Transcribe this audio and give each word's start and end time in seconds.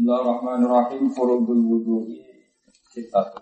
Bismillahirrahmanirrahim. 0.00 1.12
Furudul 1.12 1.60
wudu'i 1.60 2.24
sittatu. 2.88 3.36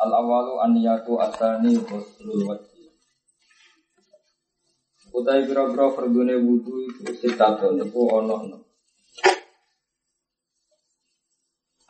Al 0.00 0.08
awalu 0.08 0.56
an 0.56 0.72
niyatu 0.72 1.20
asani 1.20 1.76
ghuslul 1.84 2.48
wajhi. 2.48 2.88
Utai 5.12 5.44
biro-biro 5.44 5.92
fardune 5.92 6.40
wudu 6.40 6.88
itu 6.88 7.12
sittatu 7.12 7.76
niku. 7.76 8.08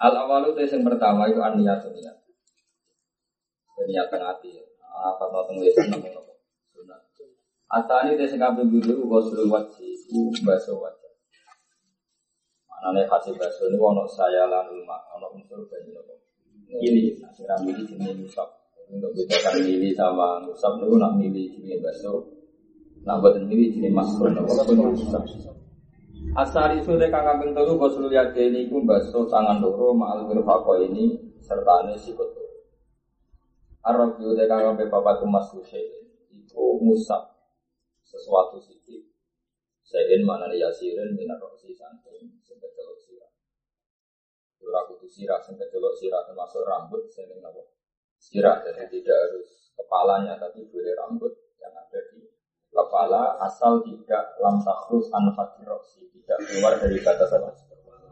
Al 0.03 0.15
awalu 0.27 0.59
itu 0.59 0.75
yang 0.75 0.83
pertama 0.83 1.31
itu 1.31 1.39
an 1.39 1.63
niyatu 1.63 1.95
niyat. 1.95 2.27
Niatan 3.87 4.19
hati. 4.19 4.51
Apa 4.83 5.31
tau 5.31 5.47
tenglisan 5.47 5.95
namun 5.95 6.11
nopo. 6.11 6.43
Sunat. 6.75 7.07
Asani 7.71 8.19
itu 8.19 8.35
yang 8.35 8.51
kabeh 8.51 8.67
wudu. 8.67 9.07
Anane 12.87 13.03
hasil 13.11 13.35
baso 13.35 13.67
ini 13.67 13.75
ono 13.83 14.07
saya 14.07 14.47
lanul 14.47 14.87
mak, 14.87 15.11
ono 15.19 15.35
unsur 15.35 15.67
banyu 15.67 15.91
nopo. 15.91 16.15
Ini, 16.71 17.19
nah 17.19 17.59
milih 17.59 17.83
jenis 17.83 18.15
musab. 18.15 18.47
Untuk 18.87 19.11
bedakan 19.11 19.67
milih 19.67 19.91
sama 19.99 20.39
musab 20.47 20.79
itu 20.79 20.95
nak 20.95 21.19
milih 21.19 21.51
jenis 21.51 21.83
baso. 21.83 22.31
Nak 23.03 23.19
buat 23.19 23.43
milih 23.43 23.75
jenis 23.75 23.91
masuk 23.91 24.31
nopo 24.31 24.55
itu 26.79 26.91
dek 26.95 27.11
kakak 27.11 27.43
bentulu 27.43 27.75
gosul 27.75 28.07
yade 28.07 28.39
ini 28.39 28.71
ku 28.71 28.87
baso 28.87 29.27
tangan 29.27 29.59
loro 29.59 29.91
maal 29.91 30.23
wirfako 30.31 30.79
ini 30.87 31.19
serta 31.43 31.83
ane 31.83 31.99
sikut. 31.99 32.39
Arab 33.83 34.15
itu 34.23 34.31
dek 34.39 34.47
kakak 34.47 34.79
bepapat 34.79 35.27
tumas 35.27 35.51
itu 35.59 36.65
musab 36.79 37.35
sesuatu 38.07 38.63
sedikit. 38.63 39.16
Sayin 39.87 40.27
mana 40.27 40.51
yasirin 40.51 41.15
minar 41.15 41.39
roksi 41.39 41.71
santai 41.71 42.27
Surah 44.67 44.83
kudu 44.91 45.07
sirah, 45.07 45.39
sing 45.47 45.55
kecelok 45.55 45.95
sirah 45.95 46.27
termasuk 46.27 46.67
rambut, 46.67 47.07
sing 47.15 47.31
apa? 47.39 47.63
Sirah, 48.19 48.59
jadi 48.67 48.91
tidak 48.91 49.15
harus 49.15 49.71
kepalanya, 49.79 50.35
tapi 50.43 50.67
boleh 50.67 50.91
rambut 50.99 51.31
yang 51.63 51.71
ada 51.71 52.03
di 52.11 52.27
kepala 52.75 53.39
asal 53.47 53.79
tidak 53.87 54.35
lam 54.43 54.59
takrus 54.67 55.07
an 55.15 55.31
roksi, 55.63 56.03
tidak 56.19 56.43
keluar 56.51 56.75
dari 56.83 56.99
batas 56.99 57.31
apa? 57.31 57.55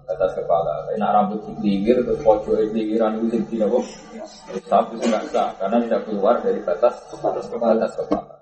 Batas 0.06 0.30
kepala. 0.38 0.94
Nah 0.94 1.10
rambut 1.10 1.42
dikeliwir, 1.42 2.06
terus 2.06 2.22
pojok 2.22 2.70
keliwiran 2.70 3.18
itu 3.18 3.42
tidak? 3.50 3.74
Rusak 3.74 4.94
itu 4.94 5.04
nggak 5.10 5.24
sah, 5.34 5.50
karena 5.58 5.82
tidak 5.82 6.06
keluar 6.06 6.38
dari 6.38 6.62
batas 6.62 7.02
batas 7.18 7.50
kepala. 7.50 7.82
Batas 7.82 7.98
kepala. 7.98 8.33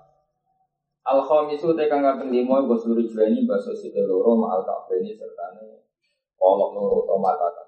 Al 1.03 1.19
khamisu 1.27 1.75
te 1.75 1.91
kang 1.91 2.03
kaping 2.03 2.31
5 2.31 2.69
gosuri 2.69 3.03
jreni 3.11 3.43
baso 3.43 3.75
site 3.75 4.01
loro 4.07 4.39
ma'al 4.39 4.63
ini 4.95 5.11
serta 5.11 5.51
kolok 6.39 6.71
loro 6.75 6.97
atau 7.03 7.19
mata 7.19 7.63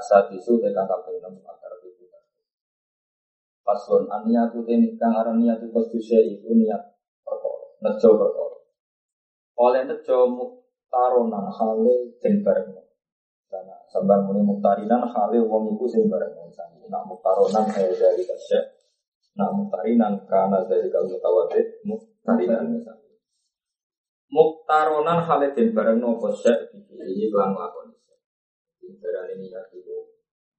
asal 0.00 0.32
isu 0.32 0.56
tekan 0.64 0.88
kaping 0.88 1.20
enam 1.20 1.36
akar 1.44 1.76
itu. 1.84 2.08
Pasun 3.60 4.08
aniatu 4.08 4.64
teni 4.64 4.96
kang 4.96 5.12
aran 5.12 5.44
niatu 5.44 5.68
kosduse 5.68 6.24
itu 6.24 6.48
niat 6.56 6.96
perkara, 7.20 7.76
nejo 7.84 8.08
perkara. 8.16 8.58
Oleh 9.60 9.82
nejo 9.84 10.18
muktaronan 10.32 11.52
hale 11.52 12.16
den 12.18 12.40
bareng. 12.40 12.72
Karena 13.50 13.76
sambil 13.92 14.24
muni 14.24 14.40
muktarinan 14.40 15.04
hale 15.04 15.38
wong 15.44 15.76
iku 15.76 15.84
sing 15.84 16.08
bareng. 16.08 16.32
Nak 16.90 17.06
muktaronan 17.06 17.70
kaya 17.70 17.92
dari 17.94 18.24
kasya, 18.26 18.60
nak 19.40 19.56
muktarinan 19.56 20.28
karena 20.28 20.60
dari 20.68 20.92
kalau 20.92 21.08
mutawatir 21.08 21.80
muktarinan 21.88 22.76
misalnya. 22.76 23.16
Muktaronan 24.28 25.24
hale 25.24 25.56
den 25.56 25.72
bareng 25.72 25.98
nopo 25.98 26.28
syek 26.28 26.68
iki 26.76 27.32
lan 27.32 27.56
lakon. 27.56 27.96
Darah 29.00 29.32
ini 29.32 29.48
niat 29.48 29.72
itu 29.72 29.96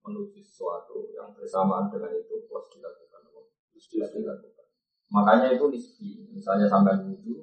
menuju 0.02 0.42
sesuatu 0.42 1.14
yang 1.14 1.30
bersamaan 1.38 1.94
dengan 1.94 2.10
itu 2.16 2.42
plus 2.50 2.66
dilakukan, 2.74 3.22
plus 3.30 3.86
dilakukan. 3.94 4.66
Makanya 5.14 5.54
itu 5.54 5.68
nisbi. 5.70 6.26
Misalnya 6.32 6.66
sampai 6.66 6.96
wudhu, 7.06 7.38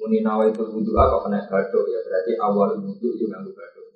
muni 0.00 0.24
nawa 0.24 0.50
itu 0.50 0.64
wudhu 0.66 0.96
apa 0.98 1.20
kena 1.28 1.46
gadok 1.46 1.84
ya 1.86 2.00
berarti 2.02 2.32
awal 2.40 2.80
wudhu 2.80 3.14
itu 3.14 3.28
yang 3.30 3.44
gadok. 3.44 3.86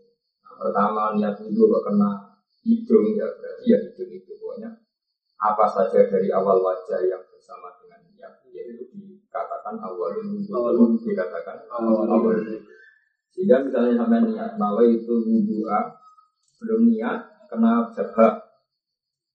Nah, 0.45 0.55
pertama 0.61 1.17
niat 1.19 1.35
wudhu 1.41 1.67
kok 1.67 1.83
kena 1.89 2.11
hidung 2.63 3.07
ya 3.19 3.27
berarti 3.27 3.65
ya 3.67 3.79
hidung 3.81 4.11
itu 4.13 4.31
pokoknya 4.39 4.71
apa 5.43 5.67
saja 5.67 6.07
dari 6.07 6.31
awal 6.31 6.63
wajah 6.63 7.03
yang 7.03 7.23
bersama 7.27 7.75
dengan 7.83 7.99
niat 8.15 8.47
yaitu 8.55 8.87
dikatakan 8.95 9.75
awal 9.83 10.15
wudhu 10.23 11.03
dikatakan 11.03 11.67
awal. 11.67 12.07
wudhu 12.07 12.63
sehingga 13.35 13.65
misalnya 13.67 13.99
sampai 13.99 14.23
niat 14.23 14.55
nawa 14.55 14.87
itu 14.87 15.19
wudhu'a 15.19 15.99
belum 16.63 16.95
niat 16.95 17.51
kena 17.51 17.91
jabak 17.91 18.55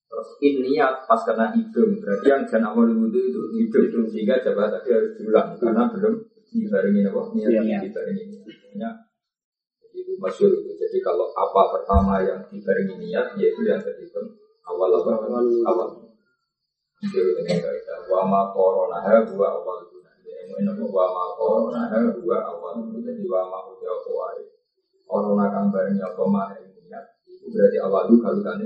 terus 0.08 0.30
in 0.40 0.64
niat 0.64 1.04
pas 1.04 1.20
kena 1.28 1.52
hidung. 1.52 2.00
Berarti 2.00 2.26
yang 2.32 2.48
jangan 2.48 2.72
awal 2.72 2.88
wudhu 2.88 3.20
itu 3.20 3.42
hidung. 3.60 4.08
Sehingga 4.08 4.40
jabak 4.40 4.72
tadi 4.72 4.96
harus 4.96 5.12
diulang 5.20 5.60
karena 5.60 5.92
belum 5.92 6.14
dibarengi 6.48 7.02
apa? 7.04 7.22
Niat 7.36 7.52
yeah. 7.52 7.82
dibarengi 7.84 8.24
niat. 8.78 8.96
Itu 9.92 10.16
masyur 10.22 10.56
itu. 10.56 10.72
Jadi 10.78 10.98
kalau 11.04 11.34
apa 11.36 11.62
pertama 11.76 12.24
yang 12.24 12.48
dibarengi 12.48 12.96
niat 12.96 13.36
yaitu 13.36 13.62
yang 13.68 13.84
terhitung 13.84 14.47
awal 14.68 14.90
apa? 14.92 15.12
Awal. 15.72 15.90
Itu 16.98 17.22
dengan 17.38 17.58
kaidah 17.62 18.10
wama 18.10 18.50
corona 18.52 18.98
dua 19.22 19.48
awal 19.54 19.86
Ini 20.58 20.66
wa 20.90 21.06
ma 21.14 21.24
corona 21.38 21.86
dua 22.10 22.38
awal 22.42 22.82
jadi 22.90 23.24
wa 23.30 23.42
ma 23.48 23.60
udah 23.70 23.90
apa. 24.02 24.42
Corona 25.08 25.46
kang 25.54 25.70
bareng 25.70 26.02
apa 26.02 26.24
mah 26.26 26.58
niat. 26.58 27.06
Itu 27.30 27.54
berarti 27.54 27.78
awal 27.80 28.04
lu 28.12 28.18
kalau 28.20 28.42
kan 28.42 28.60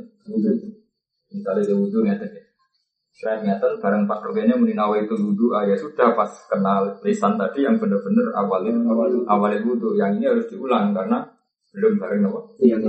Misalnya 1.32 1.64
dia 1.64 1.76
wudhu 1.80 2.04
ngeten 2.04 2.28
ya. 2.28 2.44
Saya 3.12 3.40
ngeten 3.40 3.80
bareng 3.80 4.04
pas 4.04 4.20
rokenya 4.20 4.60
muni 4.60 4.76
nawa 4.76 5.00
itu 5.00 5.16
wudhu. 5.16 5.56
Ah 5.56 5.64
ya 5.64 5.80
sudah 5.80 6.12
pas 6.12 6.32
kenal 6.52 7.00
lisan 7.08 7.40
tadi 7.40 7.64
yang 7.64 7.80
benar-benar 7.80 8.36
awalin 8.36 8.84
awal 8.88 9.08
awalin 9.28 9.64
wudhu. 9.64 9.96
Yang 9.96 10.12
ini 10.20 10.26
harus 10.28 10.46
diulang 10.52 10.92
karena 10.92 11.24
belum 11.72 12.00
bareng 12.00 12.20
nawa. 12.28 12.40
Iya 12.60 12.84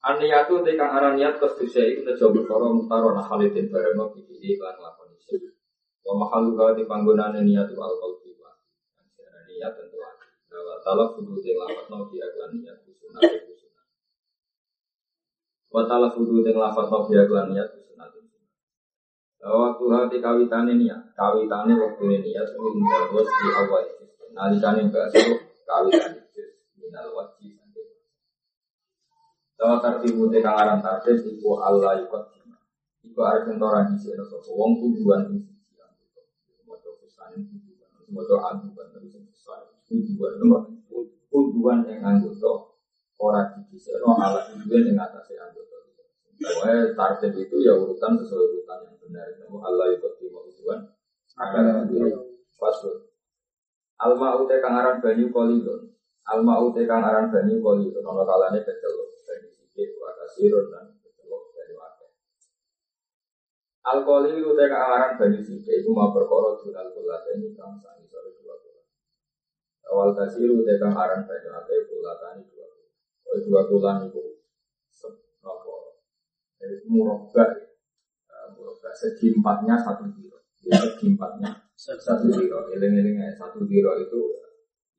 iya. 0.00 0.16
Aniyatu 0.16 0.64
tekan 0.64 0.88
aran 0.96 1.20
niat 1.20 1.36
kesdusya 1.36 1.84
itu 1.84 2.08
coba 2.16 2.40
perkara 2.40 2.66
mutaro 2.72 3.08
nah 3.12 3.24
halidin 3.24 3.68
bareng 3.68 4.00
mau 4.00 4.08
bikin 4.16 4.40
iklan 4.40 4.80
lakon 4.80 5.12
Wa 6.00 6.16
mahalu 6.16 6.56
gawa 6.56 6.72
di 6.72 6.88
panggunaan 6.88 7.36
niat 7.44 7.68
itu 7.68 7.76
alkohol 7.76 8.16
jiwa. 8.24 8.50
Niat 9.46 9.72
tentu 9.76 10.00
ada. 10.00 10.26
Wa 10.48 10.76
talaf 10.80 11.14
fudu 11.14 11.38
di 11.44 11.52
lafat 11.52 11.86
no 11.92 12.08
biaklan 12.08 12.56
niat 12.56 12.80
kusunat 12.82 13.22
itu 13.28 13.52
sunat. 13.54 13.88
Wa 15.68 15.84
talaf 15.84 16.16
fudu 16.16 16.40
di 16.40 16.52
lafat 16.56 16.88
no 16.88 16.98
biaklan 17.04 17.52
niat 17.52 17.68
kusunat 17.68 18.10
itu 18.16 18.26
sunat. 18.32 18.50
Waktu 19.44 19.84
hati 19.92 20.16
kawitane 20.24 20.72
niat, 20.80 21.12
kawitane 21.12 21.72
waktu 21.76 22.02
niat 22.08 22.48
itu 22.48 22.68
terus 22.80 23.28
di 23.28 23.48
awal. 23.52 23.84
Nalikane 24.32 24.88
bahasa 24.88 25.20
kawitane 25.68 26.18
minal 26.80 27.12
wajib. 27.12 27.60
Tawa 29.60 29.76
tartibu 29.76 30.32
te 30.32 30.40
kang 30.40 30.56
aran 30.56 30.80
tartib 30.80 31.20
iku 31.20 31.60
Allah 31.60 32.00
ikut 32.00 32.24
Iku 33.04 33.20
arep 33.20 33.52
entoran 33.52 33.92
di 33.92 34.00
sini 34.00 34.24
sapa 34.24 34.48
wong 34.48 34.80
tujuan 34.80 35.36
ini 35.36 35.44
Moto 38.10 38.42
aduan 38.42 38.88
tapi 38.90 39.06
besar. 39.22 39.70
Tujuan 39.86 40.40
nomor 40.42 40.66
tujuan 41.30 41.86
yang 41.86 42.02
anggota 42.02 42.72
orang 43.20 43.62
di 43.70 43.78
sini 43.78 44.00
alat 44.02 44.50
tujuan 44.56 44.82
yang 44.90 44.98
atas 44.98 45.28
anggota. 45.36 45.76
Pokoknya 46.40 46.96
target 46.96 47.32
itu 47.36 47.56
ya 47.60 47.76
urutan 47.76 48.16
sesuai 48.16 48.44
urutan 48.50 48.78
yang 48.88 48.96
benar. 48.98 49.28
Namu 49.44 49.60
Allah 49.60 49.92
ikut 49.92 50.12
di 50.18 50.26
tujuan 50.26 50.88
akan 51.36 51.86
pasut. 52.56 53.12
Alma 54.00 54.40
ute 54.40 54.56
kang 54.58 54.74
aran 54.74 55.04
banyu 55.04 55.28
kolidon. 55.28 55.92
Alma 56.26 56.64
ute 56.64 56.88
kang 56.88 57.04
aran 57.04 57.28
banyu 57.28 57.60
kolidon. 57.60 58.02
Ono 58.02 58.24
kalane 58.26 58.64
kecelok 58.64 59.09
wa 60.00 60.10
kasirun 60.16 60.68
dan 60.72 60.96
kecelok 61.00 61.54
dari 61.56 61.72
wakil. 61.76 62.10
Alkohol 63.86 64.28
itu 64.28 64.52
teka 64.52 64.78
aran 64.78 65.12
banyu 65.16 65.40
sikit 65.40 65.84
itu 65.84 65.90
mau 65.92 66.12
berkorot 66.12 66.60
dunal 66.60 66.92
kulat 66.92 67.24
ini 67.36 67.56
kang 67.56 67.80
Awal 69.90 70.14
kasiru 70.14 70.62
tegang 70.62 70.94
aran 70.94 71.26
banyak 71.26 71.50
ake 71.50 71.90
pula 71.90 72.14
tani 72.22 72.46
dua 72.46 72.66
Oh 73.26 73.38
dua 73.42 73.60
bulan 73.66 74.06
itu 74.06 74.38
nopo 75.42 75.98
itu 76.62 76.86
murabba 76.86 77.42
murabba 78.54 78.90
segi 78.94 79.34
empatnya 79.34 79.74
satu 79.82 80.06
kilo. 80.14 80.38
Ya 80.62 80.78
segi 80.78 81.10
empatnya 81.10 81.50
satu 81.74 82.30
kilo. 82.30 82.70
eling 82.70 83.02
eling 83.02 83.18
satu 83.34 83.66
kilo 83.66 83.98
itu 83.98 84.20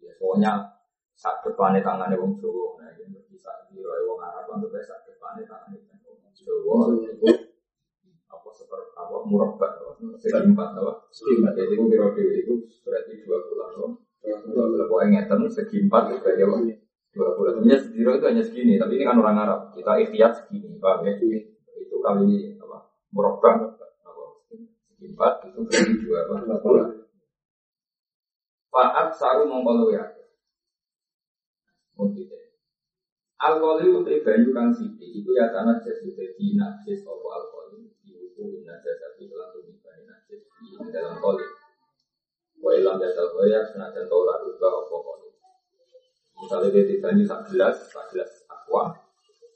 ya 0.04 0.12
soalnya 0.20 0.76
saat 1.16 1.40
depannya 1.46 1.80
tangannya 1.80 2.20
wong 2.20 2.36
Jawa 2.42 2.82
nah 2.82 2.92
ini 2.98 3.21
saat 3.42 3.68
kilo 3.74 3.90
wong 4.08 4.22
Arab 4.22 4.48
untuk 4.56 4.72
saat 4.86 5.02
depannya 5.10 5.44
tangannya 5.50 5.82
wong 6.06 6.22
Jawa 6.32 6.96
itu 7.06 7.28
apa 8.32 8.50
seperti 8.56 8.90
apa 8.98 9.16
murabba 9.28 9.68
segi 10.18 10.42
empat 10.42 10.70
apa? 10.78 10.94
segi 11.14 11.38
empat. 11.42 11.54
Itu 11.58 11.86
kilo 11.86 12.08
itu 12.18 12.54
berarti 12.82 13.12
dua 13.22 13.38
bulan 13.46 13.70
Dua 14.22 14.38
bulan 14.46 14.86
pokoknya 14.90 15.08
ngeten 15.26 15.40
segi 15.50 15.78
empat 15.86 16.04
itu 16.18 16.26
aja 16.26 16.46
pak. 16.50 16.60
Dua 17.12 17.30
bulan. 17.36 17.52
Sebenarnya 17.60 17.78
zero 17.92 18.12
itu 18.16 18.26
hanya 18.26 18.44
segini, 18.46 18.74
tapi 18.80 18.96
ini 18.96 19.04
kan 19.04 19.20
orang 19.20 19.38
Arab. 19.38 19.60
Kita 19.76 19.92
ikhtiar 20.00 20.32
segini, 20.32 20.80
pak 20.80 21.04
ya. 21.04 21.14
Itu 21.78 21.96
kali 22.00 22.24
ini 22.26 22.38
apa? 22.62 22.78
Merokbah 23.12 23.54
apa? 24.08 24.24
Segi 24.50 25.06
empat 25.12 25.34
itu 25.52 25.60
berarti 25.68 25.94
dua 26.02 26.20
bulan. 26.64 26.88
Faat 28.72 29.08
saru 29.20 29.46
mongkolo 29.52 29.92
ya. 29.92 30.08
Mungkin 32.00 32.41
Alkohol 33.42 33.82
itu 33.82 34.22
banyu 34.22 34.54
kang 34.54 34.70
siti, 34.70 35.18
itu 35.18 35.30
ya 35.34 35.50
tanah 35.50 35.82
jadi 35.82 36.14
jadi 36.14 36.46
najis 36.62 37.02
apa 37.02 37.28
alkohol 37.42 37.74
itu 37.74 38.62
najis 38.62 38.96
tapi 39.02 39.26
selalu 39.26 39.66
dibanding 39.66 40.06
najis 40.06 40.42
di 40.62 40.90
dalam 40.94 41.18
koli. 41.18 41.42
Wa 42.62 42.78
ilam 42.78 43.02
jasa 43.02 43.26
ya 43.50 43.66
senajan 43.66 44.06
tora 44.06 44.46
juga 44.46 44.70
apa 44.70 44.94
koli. 44.94 45.30
Misalnya 46.38 46.70
dia 46.70 46.86
dibanyu 46.86 47.26
sak 47.26 47.50
gelas, 47.50 47.82
sak 47.90 48.14
gelas 48.14 48.30
aqua, 48.46 48.94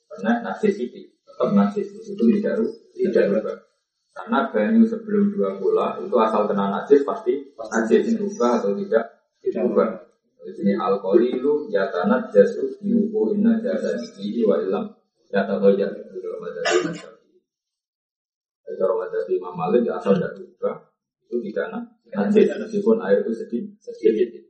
karena 0.09 0.41
najis 0.41 0.73
siti, 0.81 1.05
tetap 1.21 1.53
najis 1.53 1.85
itu 1.93 2.23
tidak 2.41 2.65
tidak 2.97 3.23
berubah. 3.37 3.57
Karena 4.17 4.49
banyu 4.49 4.81
sebelum 4.81 5.29
dua 5.29 5.61
bola 5.61 6.01
itu 6.01 6.15
asal 6.17 6.49
kena 6.49 6.73
najis 6.73 7.05
pasti 7.05 7.53
najis 7.53 8.17
berubah 8.17 8.65
atau 8.65 8.73
tidak 8.73 9.29
tidak 9.45 9.61
berubah. 9.69 10.04
Di 10.45 10.53
sini 10.53 10.77
alkohol 10.77 11.25
ya 11.73 11.89
tanah 11.89 12.29
jasu 12.29 12.69
diubu 12.77 13.33
inna 13.33 13.57
jasa 13.65 13.97
di 13.97 14.45
wa 14.45 14.61
ilam. 14.61 14.85
Jata 15.25 15.57
toja 15.57 15.89
dalam 15.89 16.37
madzhab 16.37 17.17
Jadi 18.61 18.75
kalau 18.77 19.01
madzhab 19.01 19.25
Imam 19.25 19.57
Malik 19.57 19.81
ya 19.89 19.97
asal 19.97 20.13
tidak 20.21 20.37
juga. 20.37 20.71
Itu 21.25 21.41
tidak 21.41 21.73
najis 22.13 22.45
meskipun 22.45 23.01
air 23.01 23.25
itu 23.25 23.31
sedikit 23.33 23.73
sedikit. 23.81 24.45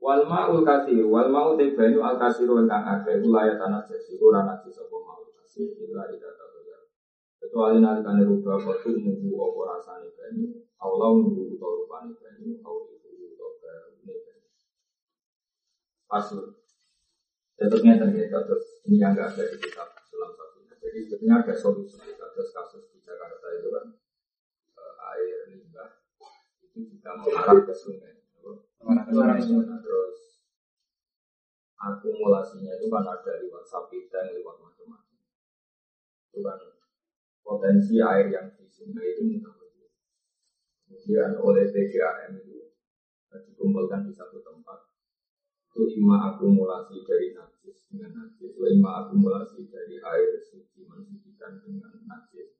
Wal 0.00 0.24
ma'ul 0.24 0.64
kasir, 0.64 1.04
wal 1.04 1.28
ma'u 1.28 1.60
te 1.60 1.70
al 1.76 2.16
kasir 2.16 2.48
kang 2.48 2.84
akeh 2.88 3.20
iku 3.20 3.28
layak 3.30 3.60
tanah 3.60 3.84
jasi 3.84 4.16
ora 4.16 4.42
najis 4.48 4.80
apa 4.80 4.96
ma'ul 4.96 5.30
kasir 5.36 5.68
illa 5.76 6.08
ida 6.08 6.28
toja. 6.40 6.78
Kecuali 7.36 7.84
nalikane 7.84 8.24
rubah 8.24 8.56
kotu 8.56 8.96
nunggu 8.96 9.28
apa 9.36 9.60
rasane 9.76 10.08
banyu, 10.16 10.48
Allah 10.80 11.08
nunggu 11.20 11.52
utawa 11.52 11.84
rupane 11.84 12.12
banyu, 12.16 12.39
Pasul. 16.10 16.58
Tentunya 17.54 17.94
ternyata 17.94 18.42
terus 18.42 18.82
ini 18.82 18.98
yang 18.98 19.14
nggak 19.14 19.30
ada 19.30 19.44
di 19.46 19.56
kitab 19.62 19.94
sulam 20.02 20.34
satunya. 20.34 20.74
Jadi 20.74 20.98
sebetulnya 21.06 21.46
ada 21.46 21.54
solusi 21.54 22.02
kasus 22.18 22.50
kasus 22.50 22.90
di 22.90 22.98
Jakarta 22.98 23.46
itu 23.54 23.70
kan 23.70 23.84
uh, 24.74 24.94
air 25.14 25.54
limbah 25.54 26.02
itu 26.66 26.98
juga 26.98 27.14
mengarah 27.14 27.62
ke 27.62 27.74
sungai. 27.76 28.26
Mengarah 28.82 29.38
ke 29.38 29.44
sungai. 29.46 29.70
Terus 29.70 30.18
akumulasinya 31.78 32.74
itu 32.74 32.90
kan 32.90 33.06
ada 33.06 33.32
lewat 33.38 33.62
sapi 33.70 34.10
dan 34.10 34.34
lewat 34.34 34.58
macam-macam. 34.58 35.18
Itu 36.34 36.42
kan 36.42 36.58
potensi 37.46 38.02
air 38.02 38.34
yang 38.34 38.50
di 38.58 38.66
sungai 38.66 39.14
itu 39.14 39.30
mudah 39.30 39.60
Kemudian 40.90 41.38
oleh 41.38 41.70
PGAM 41.70 42.34
itu 42.34 42.66
dikumpulkan 43.30 44.10
di 44.10 44.12
satu 44.14 44.42
tempat 44.42 44.89
itu 45.70 46.02
ima 46.02 46.34
akumulasi 46.34 47.06
dari 47.06 47.30
najis 47.30 47.86
dengan 47.86 48.10
najis, 48.18 48.58
ima 48.58 49.06
akumulasi 49.06 49.70
dari 49.70 50.02
air 50.02 50.42
suci 50.42 50.82
mensucikan 50.82 51.62
dengan 51.62 51.94
najis, 52.10 52.58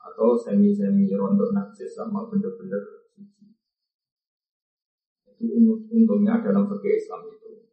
atau 0.00 0.32
semi-semi 0.32 1.12
rontok 1.12 1.52
najis 1.52 1.92
sama 1.92 2.24
bener-bener 2.32 3.04
suci. 3.12 3.52
Itu 5.36 5.54
untungnya 5.92 6.40
dalam 6.40 6.72
fikih 6.72 6.96
Islam 6.96 7.28
itu. 7.36 7.68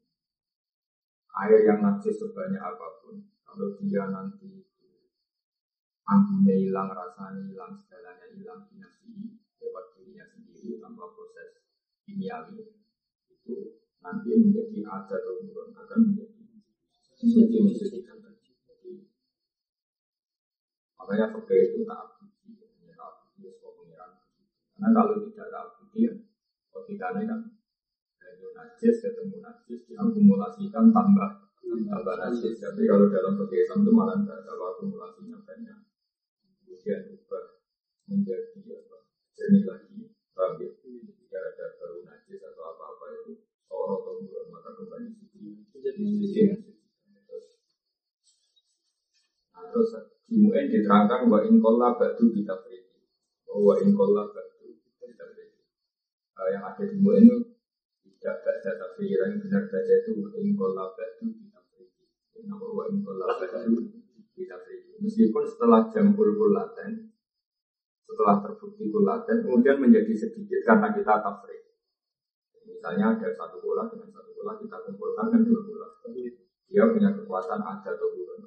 Air 1.39 1.63
yang 1.63 1.79
najis 1.79 2.19
sebanyak 2.19 2.59
apa 2.59 2.99
pun, 2.99 3.31
kalau 3.47 3.79
dia 3.79 4.11
nanti 4.11 4.59
ambilnya 6.03 6.55
hilang, 6.59 6.91
rasanya 6.91 7.47
hilang, 7.47 7.71
segalanya 7.79 8.27
hilang, 8.35 8.67
dinasti 8.67 9.39
lewat 9.55 9.95
dirinya 9.95 10.27
sendiri 10.27 10.83
tanpa 10.83 11.09
proses 11.15 11.63
kimiawi 12.05 12.75
itu 13.31 13.84
nanti 14.05 14.29
menjadi 14.37 14.85
ada 14.85 15.15
atau 15.17 15.41
turun 15.41 15.73
akan 15.73 15.99
menjadi 16.13 16.61
suci 17.17 17.57
mensucikan 17.57 18.21
tadi. 18.21 18.53
Makanya 21.01 21.33
fakir 21.33 21.73
itu 21.73 21.81
tak 21.89 21.97
abdi, 22.05 22.53
tak 22.93 23.01
abdi 23.01 23.49
sebuah 23.49 23.73
pengiran. 23.81 24.11
Karena 24.77 24.87
kalau 24.93 25.13
tidak 25.25 25.47
tak 25.49 25.61
abdi, 25.65 25.99
ya, 26.05 26.13
logikanya 26.69 27.21
kan 27.25 27.39
dari 28.21 28.45
najis 28.53 28.95
ketemu 29.01 29.37
najis 29.41 29.79
diakumulasikan 29.89 30.85
tambah 30.93 31.29
tambah 31.65 32.15
najis. 32.21 32.61
Tapi 32.61 32.81
kalau 32.85 33.09
dalam 33.09 33.33
fakir 33.41 33.65
itu 33.65 33.89
malah 33.89 34.21
tidak 34.21 34.45
ada 34.45 34.53
akumulasinya 34.53 35.37
banyak. 35.41 35.77
Kemudian 36.61 36.99
berubah 37.09 37.43
menjadi 38.05 38.61
apa? 38.77 38.97
Jernih 39.33 39.63
lagi, 39.65 39.97
bang 40.37 40.53
ya? 40.61 40.69
Tidak 40.77 41.41
ada 41.41 41.65
baru 41.81 41.99
najis 42.05 42.39
atau 42.45 42.63
Soro 43.85 44.01
atau 44.01 44.17
bulan 44.17 44.45
maka 44.49 44.69
kembali 44.81 45.07
jadi 45.77 46.01
suci 46.17 46.41
terus 49.69 49.89
di 50.25 50.41
UN 50.41 50.65
diterangkan 50.73 51.29
bahwa 51.29 51.45
inkola 51.45 51.93
batu 51.93 52.33
kita 52.33 52.65
beri 52.65 52.81
bahwa 53.45 53.77
inkola 53.85 54.25
batu 54.33 54.73
kita 54.81 55.25
beri 55.37 55.53
yang 56.49 56.65
ada 56.65 56.81
di 56.81 56.97
UN 56.97 57.45
tidak 58.09 58.35
baca 58.41 58.71
tapi 58.73 59.05
yang 59.05 59.37
benar 59.37 59.69
baca 59.69 59.93
itu 60.01 60.11
inkola 60.17 60.89
batu 60.97 61.25
kita 61.29 61.61
beri 61.69 62.41
bahwa 62.49 62.89
inkola 62.89 63.37
batu 63.37 63.69
kita 64.33 64.55
beri 64.65 64.97
meskipun 64.97 65.45
setelah 65.45 65.93
jam 65.93 66.17
bulbul 66.17 66.57
laten 66.57 67.13
setelah 68.09 68.41
terbukti 68.41 68.89
kulaten 68.89 69.45
kemudian 69.45 69.77
menjadi 69.77 70.13
sedikit 70.17 70.65
karena 70.65 70.89
kita 70.89 71.21
tafrik 71.21 71.64
Misalnya 72.65 73.13
ada 73.13 73.29
satu 73.33 73.61
bola 73.61 73.85
dengan 73.87 74.09
satu 74.09 74.29
bola 74.33 74.57
kita 74.57 74.77
kumpulkan 74.89 75.25
kan 75.29 75.41
dua 75.45 75.61
bola. 75.61 75.87
Dia 76.65 76.83
punya 76.91 77.09
kekuatan 77.13 77.61
ada 77.61 77.89
atau 77.93 78.07
bulan. 78.11 78.37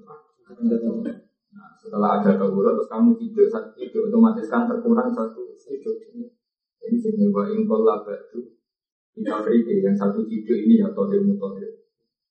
Nah, 1.49 1.71
setelah 1.81 2.21
ada 2.21 2.37
atau 2.37 2.53
bulan 2.53 2.77
terus 2.77 2.91
kamu 2.93 3.17
tidur 3.17 3.47
satu 3.49 3.73
tidur 3.73 4.13
otomatis 4.13 4.47
kan 4.51 4.69
terkurang 4.69 5.09
satu 5.15 5.55
tidur. 5.55 5.97
Jadi 6.79 6.97
sini 6.99 7.27
wa 7.33 7.49
ingkol 7.49 7.87
itu 7.87 8.39
kita 9.17 9.43
beri 9.43 9.83
yang 9.83 9.97
satu 9.97 10.23
tidur 10.27 10.57
ini 10.57 10.83
ilmu 10.83 11.35
tohir. 11.41 11.71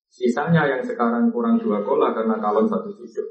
Sisanya 0.08 0.64
yang 0.70 0.82
sekarang 0.86 1.34
kurang 1.34 1.60
dua 1.60 1.84
kola 1.84 2.16
karena 2.16 2.40
kalau 2.40 2.64
satu 2.64 2.94
tidur 2.94 3.28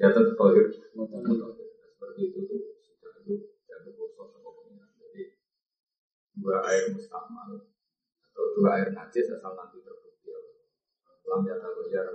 ya 0.00 0.08
tetap 0.08 0.34
tohir. 0.34 0.66
Seperti 0.70 2.20
itu 2.32 2.38
tuh 2.48 2.60
itu 3.00 3.34
jadi 3.68 5.22
dua 6.36 6.58
air 6.68 6.84
mustamal 6.92 7.70
atau 8.40 8.56
dua 8.56 8.70
air 8.80 8.88
najis 8.96 9.36
asal 9.36 9.52
nanti 9.52 9.84
terbukti 9.84 10.32
lam 11.28 11.44
ya 11.44 11.60
tagoyar 11.60 12.08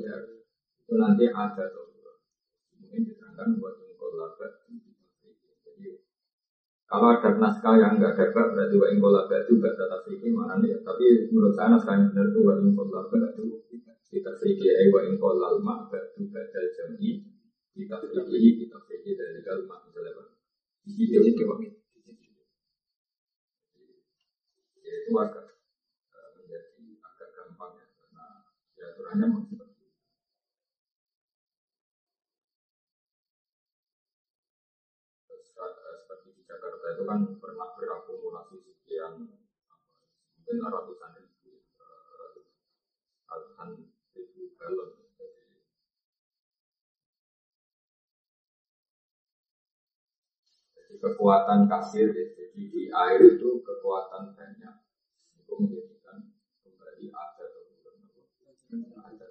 ya 0.00 0.16
itu 0.82 0.94
nanti 0.96 1.24
ada 1.28 1.64
tuh. 1.68 1.92
Mungkin 2.80 3.08
diterangkan 3.08 3.60
buat 3.60 3.76
ingkol 3.84 4.16
labat 4.16 4.64
jadi 4.64 6.00
kalau 6.88 7.08
ada 7.12 7.28
naskah 7.36 7.76
yang 7.76 8.00
enggak 8.00 8.16
ada 8.16 8.32
bab 8.32 8.56
berarti 8.56 8.76
wa 8.80 8.88
ingkol 8.88 9.12
labat 9.12 9.44
itu 9.44 9.60
tetap 9.60 10.00
fikih 10.08 10.32
mana 10.32 10.60
nih? 10.60 10.80
Tapi 10.80 11.28
menurut 11.28 11.52
saya 11.52 11.76
naskah 11.76 11.92
yang 11.96 12.08
benar 12.12 12.26
itu 12.32 12.40
wa 12.40 12.54
ingkol 12.56 12.88
labat 12.88 13.36
itu 13.36 13.44
kita 14.08 14.32
fikih 14.40 14.72
ay 14.72 14.88
wa 14.88 15.00
ingkol 15.04 15.36
lalma 15.36 15.88
batu 15.92 16.24
badal 16.32 16.66
jami 16.72 17.28
kita 17.76 17.96
fikih 18.00 18.64
kita 18.64 18.78
fikih 18.88 19.12
dari 19.16 19.40
kalma 19.44 19.76
misalnya 19.84 20.24
di 20.84 20.90
situ. 20.96 21.20
Itu 21.20 21.44
itu 24.92 25.12
agak 25.16 25.46
uh, 26.12 26.28
menjadi 26.36 26.84
agak 27.00 27.28
gampang 27.32 27.72
ya 27.80 27.86
karena 27.96 28.26
ya 28.76 28.84
aturannya 28.92 29.26
memang 29.28 29.44
seperti 29.48 29.80
itu. 29.88 30.00
Terus, 35.28 35.48
uh, 35.56 35.96
seperti 35.96 36.28
di 36.36 36.42
Jakarta 36.44 36.84
itu 36.92 37.02
kan 37.08 37.20
pernah 37.40 37.68
berakumulasi 37.72 38.56
sekian 38.60 39.12
mungkin 40.36 40.56
ratusan 40.68 41.10
ribu 41.16 41.64
uh, 41.80 42.12
ratusan 43.30 43.68
ribu 44.12 44.52
galon 44.60 45.02
kekuatan 51.02 51.66
kasir 51.66 52.14
ya. 52.14 52.26
jadi 52.38 52.62
di 52.70 52.82
air 52.86 53.20
itu 53.26 53.58
kekuatan 53.66 54.38
banyak 54.38 54.71
itu 55.52 55.68
menjadikan 55.68 56.32
kembali 56.64 57.12
ada 57.12 57.44
bukan 58.72 59.00
ada 59.04 59.26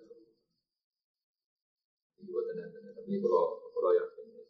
itu 2.21 2.29
benar-benar 2.29 2.93
tapi 2.93 3.17
kalau 3.17 3.57
kalau 3.73 3.91
yakin 3.97 4.25
ya, 4.37 4.45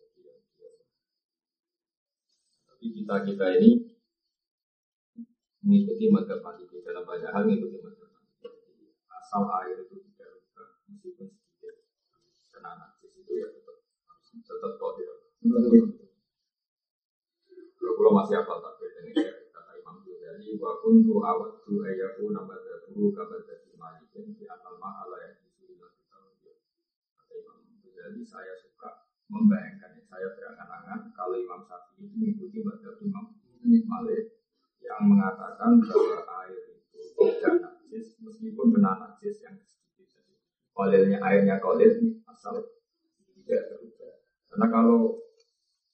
tapi 2.67 2.85
kita 2.91 3.15
kita 3.23 3.45
ini 3.55 3.87
mengikuti 5.63 6.11
Maliki. 6.11 6.83
Dalam 6.83 7.07
banyak 7.07 7.31
hal 7.31 7.47
mengikuti 7.47 7.79
Maliki. 7.79 8.91
Asal 9.07 9.47
air 9.63 9.87
itu 9.87 9.95
tidak 10.11 10.35
rubah 10.35 10.67
meskipun 10.91 11.31
sedikit. 11.31 11.87
Najis 12.59 13.15
itu 13.15 13.31
ya 13.39 13.47
tetap 13.47 13.79
tetap. 14.43 15.07
Kalau 17.79 17.93
kalau 17.95 18.11
masih 18.19 18.35
apa 18.43 18.53
tak 18.59 18.73
ini 18.83 19.15
ya 19.15 19.31
kata 19.55 19.71
Imam 19.79 20.03
Wa 20.59 20.71
kuntu 20.83 21.23
awadu 21.23 21.73
ayaku 21.85 22.35
nabadahu 22.35 23.13
kabadati 23.15 23.71
malikin 23.79 24.35
di 24.35 24.43
atal 24.49 24.75
ma'ala 24.81 25.15
yang 25.23 25.35
disuruh 25.39 25.91
kita 25.95 26.19
saya 28.27 28.53
suka 28.59 29.07
membayangkan 29.31 29.95
saya 30.03 30.27
berangan-angan 30.35 31.15
kalau 31.15 31.39
Imam 31.39 31.63
Syafi'i 31.63 32.03
itu 32.03 32.15
mengikuti 32.19 32.59
madzhab 32.59 32.99
Imam 32.99 33.31
Malik 33.63 34.41
yang 34.81 35.07
mengatakan 35.07 35.79
bahwa 35.79 36.19
air 36.43 36.81
itu 36.81 36.99
tidak 37.15 37.55
najis 37.61 38.17
meskipun 38.19 38.75
benar 38.75 38.97
najis 38.97 39.45
yang 39.45 39.55
sedikit. 39.61 40.25
Kolilnya 40.73 41.21
airnya 41.21 41.61
kolil 41.61 42.19
asal 42.25 42.59
tidak 43.37 43.61
berubah. 43.71 44.13
Karena 44.49 44.67
kalau 44.67 45.21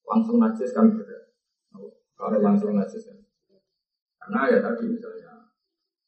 langsung 0.08 0.40
najis 0.40 0.72
kan 0.72 0.96
beda. 0.96 1.36
Kalau 2.18 2.40
langsung 2.42 2.74
najis 2.74 3.04
kan. 3.06 3.27
Karena 4.28 4.52
ya 4.52 4.60
tadi 4.60 4.92
misalnya 4.92 5.56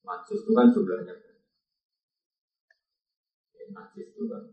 najis 0.03 0.43
itu 0.43 0.51
kan 0.51 0.67
jumlahnya 0.75 1.15
banyak. 1.15 1.47
Najis 3.71 4.11
itu 4.11 4.23
kan 4.27 4.43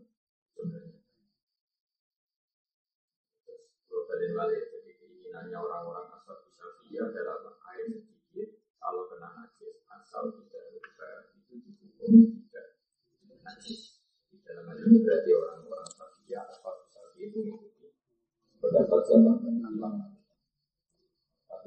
jumlahnya. 0.55 1.03
Terus 3.43 4.07
kalau 4.07 4.27
balik 4.39 4.71
jadi 4.71 4.91
keinginannya 4.95 5.57
orang-orang 5.59 6.15
asal 6.15 6.47
bisa 6.47 6.63
via 6.79 7.11
adalah 7.11 7.59
air 7.75 8.07
kalau 8.79 9.03
kena 9.11 9.35
najis 9.35 9.83
asal 9.83 10.31
tidak 10.31 10.63
berubah 10.71 11.27
itu 11.35 11.59
dihukumi 11.59 12.47
tidak 12.47 12.79
najis. 13.43 13.99
Di 14.31 14.39
dalam 14.47 14.71
hal 14.71 14.79
ini 14.79 15.03
berarti 15.03 15.29
orang-orang 15.35 15.91
Syafi'i 15.91 16.39
atau 16.39 16.87
Syafi'i 16.87 17.35
itu 17.35 17.43
mengikuti 17.43 17.91
pendapat 18.63 19.01
zaman 19.11 19.43
ulama. 19.75 20.16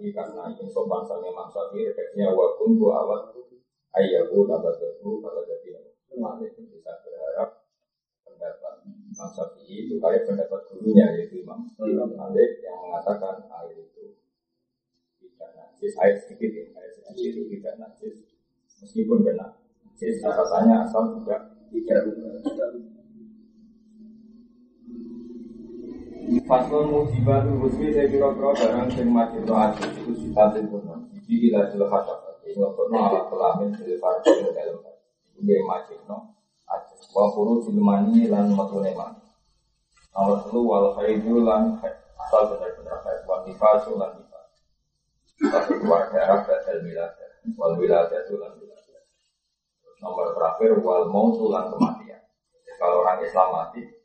Tapi 0.00 0.16
karena 0.16 0.48
ini 0.48 0.64
sopan 0.72 1.04
sama 1.04 1.28
Imam 1.28 1.44
Syafi'i 1.52 1.92
refleksinya 1.92 2.32
wa 2.32 2.56
kuntu 2.56 2.88
awat 2.88 3.36
ayyahu 3.92 4.48
nabadahu 4.48 5.20
kalau 5.20 5.44
jadi 5.44 5.76
Malik 6.16 6.56
bisa 6.56 7.04
berharap 7.04 7.68
pendapat 8.24 8.80
Imam 8.88 9.28
Syafi'i 9.28 9.84
itu 9.84 10.00
kayak 10.00 10.24
pendapat 10.24 10.72
gurunya 10.72 11.04
yaitu 11.20 11.44
Imam 11.44 11.68
Malik 12.16 12.64
yang 12.64 12.80
mengatakan 12.80 13.44
air 13.44 13.76
itu 13.76 14.16
tidak 15.20 15.52
najis. 15.52 15.92
Air 16.00 16.16
sedikit 16.16 16.48
ya, 16.48 16.64
air 16.80 16.96
itu 17.20 17.44
tidak 17.60 17.74
najis. 17.76 18.24
Meskipun 18.80 19.20
kena 19.20 19.52
najis 19.84 20.16
katanya 20.24 20.88
asal 20.88 21.12
tidak 21.20 21.60
tidak 21.68 22.08
Faslon 26.30 26.94
musibatul 26.94 27.58
husni 27.58 27.90
saya 27.90 28.06
kira-kira 28.06 28.54
barang 28.54 28.94
sing 28.94 29.10
majid 29.10 29.42
no 29.42 29.54
aji 29.58 29.82
itu 29.98 30.14
sifatin 30.14 30.70
kuno 30.70 31.10
Jadi 31.10 31.50
ila 31.50 31.66
jil 31.66 31.82
hasyak 31.90 32.18
Ini 32.46 32.54
ngokotno 32.54 32.96
ala 33.02 33.20
kelamin 33.26 33.74
jil 33.74 33.98
farsi 33.98 34.38
ini 34.38 34.54
dalam 34.54 34.78
Ini 35.42 35.66
majid 35.66 35.98
no 36.06 36.38
aji 36.70 36.94
Wa 37.10 37.34
kuru 37.34 37.66
jilmani 37.66 38.30
lan 38.30 38.54
matune 38.54 38.94
mani. 38.94 39.26
Nomor 40.14 40.46
telu 40.46 40.62
wal 40.70 40.86
khaidu 40.94 41.42
lan 41.42 41.82
asal 42.14 42.54
benar-benar 42.54 43.02
khaid 43.02 43.26
Wa 43.26 43.42
nifasu 43.42 43.98
lan 43.98 44.22
tapi 45.40 45.72
keluar 45.80 46.12
darah 46.12 46.44
badal 46.44 46.78
wilayah 46.84 47.10
Wal 47.58 47.74
wilayah 47.80 48.22
tulan 48.30 48.54
wilayah 48.60 49.02
Nomor 49.98 50.30
terakhir 50.36 50.78
wal 50.78 51.08
mau 51.10 51.32
tulan 51.34 51.72
kematian. 51.74 52.22
Kalau 52.78 53.02
orang 53.02 53.18
Islam 53.24 53.48
mati 53.50 53.99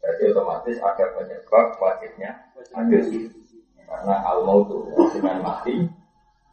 Berarti 0.00 0.22
otomatis 0.32 0.76
ada 0.80 1.04
penyebab 1.12 1.66
wajibnya 1.76 2.30
adil 2.72 3.04
Karena 3.84 4.14
al 4.24 4.42
mautu 4.48 4.88
dengan 5.12 5.44
mati 5.44 5.84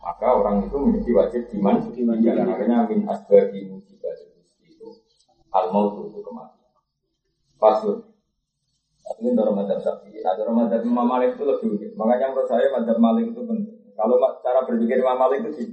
Maka 0.03 0.27
orang 0.35 0.67
itu 0.67 0.77
menjadi 0.77 1.11
wajib 1.15 1.41
diman 1.51 1.83
Karena 1.87 2.43
makanya 2.43 2.77
min 2.91 3.07
asbabi 3.07 3.71
musibah 3.71 4.13
itu 4.63 4.87
Al 5.55 5.71
mautu 5.71 6.11
itu 6.11 6.19
kematian 6.19 6.71
Pasul 7.57 8.07
tapi 9.07 9.23
ini 9.23 9.39
dalam 9.39 9.55
madhab 9.55 9.79
syafi'i. 9.79 10.19
Nah, 10.19 10.35
dalam 10.35 10.53
madhab 10.59 10.83
Imam 10.83 11.07
Malik 11.07 11.39
itu 11.39 11.47
lebih 11.47 11.79
unik. 11.79 11.91
Makanya 11.95 12.35
menurut 12.35 12.47
saya 12.51 12.67
madhab 12.75 12.99
Malik 12.99 13.31
itu 13.31 13.39
penting. 13.39 13.79
Kalau 13.95 14.19
cara 14.43 14.67
berpikir 14.67 14.99
Imam 14.99 15.15
Malik 15.15 15.47
itu 15.47 15.51
sih, 15.55 15.67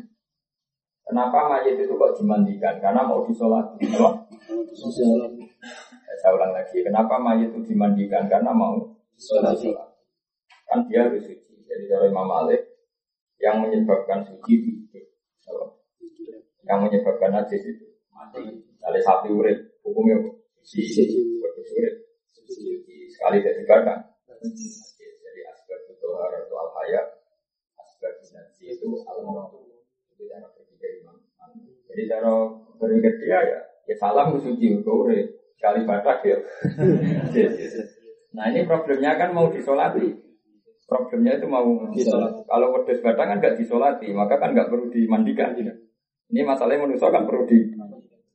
kenapa 1.03 1.51
mayat 1.51 1.75
itu 1.75 1.99
kok 1.99 2.15
dimandikan? 2.15 2.79
Karena 2.79 3.03
mau 3.03 3.27
disolati. 3.27 3.83
Apa? 3.91 4.31
Saya 6.21 6.37
ulang 6.37 6.53
lagi. 6.57 6.81
Kenapa 6.81 7.21
mayat 7.21 7.53
itu 7.53 7.75
dimandikan? 7.75 8.29
Karena 8.29 8.53
mau 8.53 8.81
disolati. 9.13 9.73
Kan 10.69 10.89
dia 10.89 11.05
harus 11.05 11.25
suci. 11.25 11.53
Jadi 11.65 11.85
dari 11.91 12.09
Imam 12.09 12.29
Malik, 12.29 12.65
yang 13.43 13.61
menyebabkan 13.61 14.25
suci 14.25 14.53
itu. 14.57 15.01
Yang 16.65 16.79
menyebabkan 16.89 17.31
najis 17.37 17.61
itu 17.61 17.87
mati. 18.09 18.41
Kalau 18.81 19.01
sapi 19.05 19.29
urip, 19.29 19.59
hukumnya 19.85 20.17
suci. 20.65 21.05
Urip. 21.77 21.95
Sekali 23.13 23.45
tidak 23.45 23.57
dibakar. 23.61 23.99
Jadi 24.45 25.41
aspek 25.49 25.79
itu 25.93 26.09
harus 26.13 26.49
al 26.53 26.71
hayat, 26.81 27.07
aspek 27.81 28.13
najis 28.33 28.81
itu 28.81 28.89
al 29.05 29.21
Itu 30.09 30.25
cara 30.29 30.49
berpikir 30.57 31.05
imam. 31.05 31.17
Jadi 31.89 32.03
cara 32.09 32.33
berpikir 32.81 33.13
dia 33.21 33.39
ya, 33.45 33.61
ya 33.89 33.95
salam 34.01 34.37
suci 34.41 34.81
urip. 34.85 35.44
Sekali 35.57 35.81
batak 35.87 36.19
ya. 36.27 36.39
Nah 38.35 38.45
ini 38.51 38.67
problemnya 38.67 39.15
kan 39.15 39.31
mau 39.31 39.49
disolati. 39.49 40.11
Problemnya 40.85 41.41
itu 41.41 41.47
mau 41.49 41.65
disolati. 41.95 42.45
Kalau 42.45 42.67
wedus 42.75 43.01
batang 43.01 43.29
kan 43.35 43.39
nggak 43.41 43.57
disolati, 43.57 44.09
maka 44.13 44.37
kan 44.37 44.53
nggak 44.53 44.69
perlu 44.69 44.91
dimandikan. 44.91 45.55
Ini 45.55 46.41
masalahnya 46.43 46.89
manusia 46.89 47.09
kan 47.09 47.25
perlu 47.25 47.47
di 47.47 47.73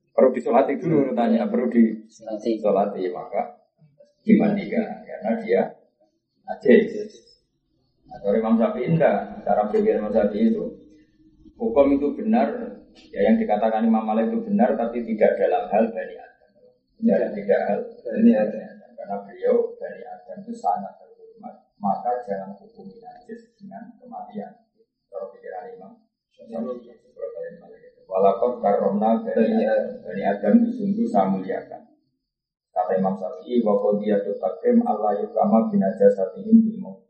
perlu 0.09 0.35
disolati 0.35 0.75
dulu 0.75 1.15
tanya 1.15 1.47
perlu 1.47 1.71
disolati 1.71 3.07
maka 3.07 3.55
dimandikan 4.23 5.03
karena 5.07 5.31
dia 5.39 5.61
najis. 6.43 7.29
Nah, 8.09 8.17
dari 8.25 8.41
Imam 8.41 8.57
Syafi'i 8.57 8.89
enggak, 8.89 9.45
cara 9.45 9.69
berpikir 9.69 10.01
Imam 10.01 10.09
Syafi'i 10.09 10.49
itu 10.49 10.65
hukum 11.61 11.93
itu 11.93 12.17
benar, 12.17 12.49
ya 13.13 13.21
yang 13.21 13.37
dikatakan 13.37 13.85
Imam 13.85 14.01
Malik 14.01 14.33
itu 14.33 14.41
benar, 14.41 14.73
tapi 14.73 15.05
tidak 15.05 15.37
dalam 15.37 15.69
hal 15.69 15.93
bani 15.93 16.15
Adam. 16.17 16.28
Ya, 16.99 17.31
tidak 17.31 17.59
hal 17.63 17.79
bani 18.03 18.31
Adam. 18.35 18.75
Karena 18.99 19.15
beliau 19.23 19.55
bani 19.79 20.03
Adam 20.03 20.43
itu 20.43 20.51
sangat 20.51 20.99
terhormat, 20.99 21.55
maka 21.79 22.19
jangan 22.27 22.51
hukumi 22.59 22.99
najis 22.99 23.55
dengan 23.55 23.95
kematian. 23.95 24.67
Kalau 25.07 25.31
pikiran 25.31 25.71
Imam 25.73 25.93
Walaupun 28.09 28.57
karomna 28.63 29.21
bani 29.21 30.23
Adam 30.25 30.53
itu 30.63 30.71
sungguh 30.75 31.05
saya 31.07 31.29
muliakan. 31.29 31.87
Kata 32.73 32.95
Imam 32.95 33.15
Syafi'i, 33.19 33.59
wa 33.61 33.75
dia 33.99 34.17
takrim 34.23 34.81
Allah 34.87 35.19
yukama 35.19 35.67
binajasatihim 35.67 36.63
bil 36.63 36.77
maut. 36.79 37.03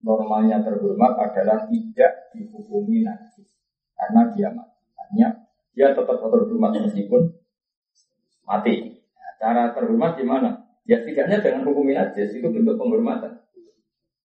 Normalnya 0.00 0.64
terhormat 0.64 1.12
adalah 1.18 1.68
tidak 1.68 2.32
dihukumi 2.32 3.04
najis 3.04 3.58
karena 3.96 4.32
dia 4.32 4.48
mati. 4.52 4.80
Artinya 4.96 5.28
dia 5.76 5.92
tetap 5.92 6.16
terhormat 6.20 6.72
meskipun 6.88 7.22
mati. 8.44 8.99
Cara 9.40 9.72
terhormat 9.72 10.20
gimana? 10.20 10.52
Ya 10.84 11.00
setidaknya 11.00 11.40
dengan 11.40 11.64
hukum 11.72 11.88
najis 11.88 12.36
itu 12.36 12.44
bentuk 12.52 12.76
penghormatan. 12.76 13.40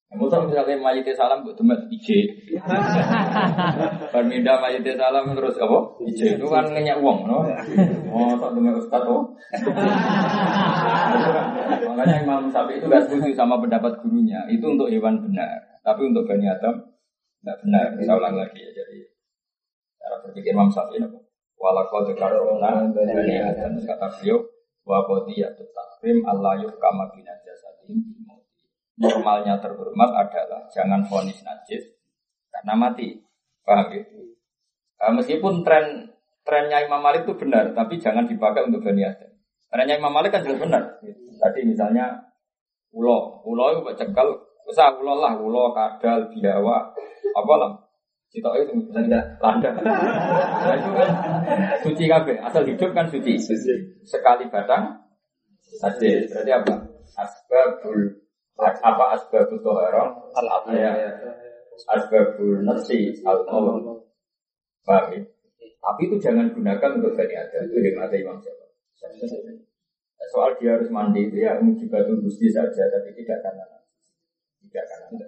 Nah, 0.06 0.16
Musa 0.22 0.38
misalnya 0.44 0.78
mayite 0.78 1.16
salam 1.18 1.42
buat 1.42 1.58
temat 1.58 1.82
ije. 1.90 2.30
Perminda 4.14 4.60
mayite 4.62 4.94
salam 4.94 5.34
terus 5.34 5.56
apa? 5.58 5.80
Ije 6.06 6.38
itu 6.38 6.46
kan 6.46 6.68
ngenyak 6.70 7.00
uang, 7.02 7.26
no? 7.26 7.42
Oh, 8.14 8.36
tak 8.38 8.52
demek 8.54 8.78
ustad 8.78 9.02
oh. 9.08 9.34
Makanya 11.90 12.16
Imam 12.22 12.52
Syafi'i 12.54 12.78
itu 12.78 12.86
gak 12.92 13.08
setuju 13.08 13.34
sama 13.34 13.58
pendapat 13.58 13.98
gurunya. 14.04 14.44
Itu 14.52 14.76
untuk 14.76 14.92
hewan 14.92 15.26
benar, 15.26 15.64
tapi 15.82 16.06
untuk 16.12 16.28
bani 16.28 16.44
Adam 16.44 16.76
tidak 17.42 17.58
benar. 17.66 17.88
Kita 17.98 18.14
ulang 18.20 18.36
lagi 18.36 18.62
ya. 18.62 18.72
Jadi 18.78 19.00
cara 19.98 20.16
berpikir 20.28 20.54
Imam 20.54 20.70
Syafi'i 20.70 21.02
apa? 21.02 21.18
Walakau 21.58 22.06
dekarona 22.06 22.94
bani 22.94 23.36
Adam 23.42 23.74
kata 23.80 24.08
beliau 24.22 24.55
wa 24.86 25.02
qadiyatut 25.04 25.70
takrim 25.74 26.22
Allah 26.24 26.62
yufkama 26.62 27.10
bina 27.12 27.34
jasadihim 27.42 28.16
normalnya 28.96 29.60
terhormat 29.60 30.10
adalah 30.16 30.64
jangan 30.72 31.04
vonis 31.04 31.44
najis 31.44 31.84
karena 32.52 32.74
mati. 32.80 33.20
Paham 33.66 33.92
ya? 33.92 34.02
Nah, 35.02 35.12
meskipun 35.20 35.66
tren 35.66 36.08
trennya 36.46 36.86
Imam 36.86 37.02
Malik 37.02 37.28
itu 37.28 37.34
benar, 37.36 37.74
tapi 37.76 37.98
jangan 38.00 38.30
dipakai 38.30 38.70
untuk 38.70 38.86
Bani 38.86 39.04
Adam. 39.04 39.32
Trennya 39.68 40.00
Imam 40.00 40.14
Malik 40.14 40.32
kan 40.32 40.46
jelas 40.46 40.62
benar. 40.62 41.02
Tadi 41.36 41.60
misalnya 41.68 42.16
ulo, 42.96 43.44
ulo 43.44 43.76
itu 43.76 43.92
cekal, 43.98 44.30
usah 44.70 44.96
ulo 44.96 45.20
lah, 45.20 45.36
ulo, 45.36 45.76
kadal, 45.76 46.32
biawa, 46.32 46.94
apa 47.36 47.54
lah, 47.60 47.72
Sitok 48.36 48.68
itu 48.68 48.72
misalnya 48.84 49.24
landa. 49.40 49.72
Nah, 49.80 50.76
itu 50.76 50.92
kan 50.92 51.10
suci 51.88 52.04
kabeh. 52.04 52.36
Asal 52.44 52.68
hidup 52.68 52.92
kan 52.92 53.08
suci. 53.08 53.40
Sekali 54.04 54.52
batang 54.52 54.92
saja. 55.80 56.20
Berarti 56.28 56.52
apa? 56.52 56.74
Asbabul 57.16 58.12
apa 58.60 59.04
asbabul 59.16 59.64
toharon 59.64 60.36
al 60.36 60.68
ya. 60.76 60.92
Asbabul 61.96 62.60
nasi 62.68 63.16
al 63.24 63.48
Paham 63.48 65.16
ya? 65.16 65.24
Tapi 65.80 66.02
itu 66.12 66.20
jangan 66.20 66.52
gunakan 66.52 67.00
untuk 67.00 67.16
bani 67.16 67.40
ada. 67.40 67.64
Itu 67.64 67.80
yang 67.80 68.04
ada 68.04 68.16
Imam 68.20 68.36
siapa? 68.44 68.68
Soal 70.28 70.60
dia 70.60 70.76
harus 70.76 70.92
mandi 70.92 71.32
itu 71.32 71.40
ya 71.40 71.56
mujibatul 71.64 72.20
gusti 72.20 72.52
saja, 72.52 72.90
tapi 72.92 73.16
tidak 73.16 73.40
karena 73.46 73.64
tidak 74.66 74.84
karena 74.90 75.26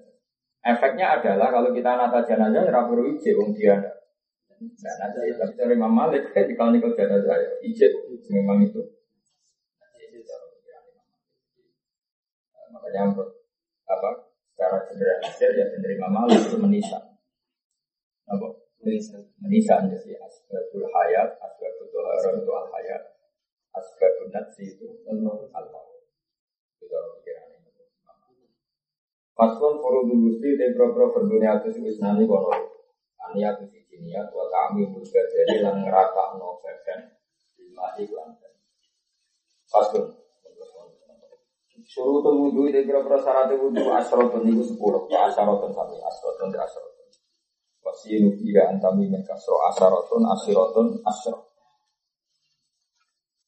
Efeknya 0.67 1.15
adalah 1.15 1.47
kalau 1.47 1.71
kita 1.71 1.95
nata 1.95 2.27
jenazah 2.27 2.67
ya 2.67 2.81
perlu 2.83 3.15
ije 3.15 3.31
wong 3.39 3.55
dia 3.55 3.79
ada. 3.79 3.91
Nah, 4.59 4.95
nanti 5.00 5.31
tapi 5.39 5.53
dari 5.55 5.79
Imam 5.79 5.93
Malik 5.95 6.27
di 6.47 6.53
kalau 6.59 6.75
nikah 6.75 6.91
jenazah 6.91 7.39
ya 7.39 7.88
memang 8.36 8.67
itu. 8.67 8.83
Makanya 12.67 13.15
apa 13.88 14.09
secara 14.51 14.83
generalisir 14.91 15.55
ya 15.55 15.71
benar 15.71 15.91
Imam 15.95 16.12
Malik 16.12 16.43
itu 16.43 16.59
menisa. 16.59 17.00
Apa? 18.27 18.47
Menisa. 18.83 19.24
Menisa 19.39 19.88
jadi 19.88 20.19
asbabul 20.19 20.83
hayat, 20.83 21.31
asbabul 21.39 21.88
tohara 21.95 22.29
itu 22.36 22.51
al 22.51 22.67
hayat, 22.75 23.03
asbabul 23.71 24.27
natsi 24.36 24.75
itu 24.75 25.00
al 25.07 25.15
Itu 26.83 26.97
pikiran 27.24 27.47
Paslon 29.38 29.77
furudul 29.77 30.17
gusti 30.17 30.58
te 30.58 30.74
pro-pro 30.74 31.13
berdunia 31.13 31.62
itu 31.62 31.70
wis 31.86 32.01
nani 32.01 32.25
kono. 32.25 32.50
Ania 33.22 33.53
tu 33.53 33.70
siji 33.70 34.01
niat 34.01 34.34
wa 34.34 34.50
kami 34.50 34.89
muga 34.89 35.22
jadi 35.29 35.62
lan 35.62 35.86
ngerata 35.86 36.41
no 36.41 36.58
badan 36.58 37.13
masih 37.77 38.10
lan. 38.17 38.34
Paslon 39.70 40.17
Suruh 41.88 42.20
tuh 42.20 42.36
wudhu 42.36 42.67
itu 42.67 42.84
kira-kira 42.84 43.15
syarat 43.15 43.48
wudhu 43.56 43.88
asrotun 43.96 44.44
itu 44.44 44.60
sepuluh 44.60 45.08
ya 45.08 45.32
asrotun 45.32 45.72
sami 45.72 45.96
asrotun 46.01 46.51
ya 46.51 46.65
asrotun. 46.67 47.08
Wasinu 47.79 48.36
tiga 48.36 48.74
antami 48.74 49.08
min 49.08 49.24
kasro 49.24 49.56
asrotun 49.72 50.27
asrotun 50.27 51.00
asrot. 51.08 51.48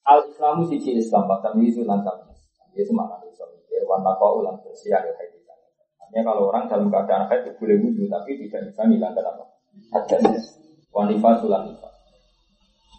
Al 0.07 0.31
Islamu 0.31 0.69
siji 0.71 0.95
Islam 1.01 1.27
bahkan 1.27 1.57
itu 1.59 1.83
lantam. 1.83 2.31
Dia 2.71 2.85
semangat 2.87 3.27
Islam. 3.27 3.49
Dia 3.67 3.83
warna 3.83 4.15
kau 4.15 4.39
ulang 4.39 4.61
bersih 4.63 4.95
ada 4.95 5.11
Artinya 6.09 6.33
kalau 6.33 6.49
orang 6.49 6.65
dalam 6.65 6.89
keadaan 6.89 7.29
haid 7.29 7.45
itu 7.45 7.51
boleh 7.61 7.77
wudhu, 7.85 8.09
tapi 8.09 8.41
tidak 8.41 8.73
bisa 8.73 8.81
menghilangkan 8.81 9.29
apa? 9.29 9.43
Hadas. 9.93 10.57
Wanifah 10.89 11.37
sulanifah. 11.37 11.93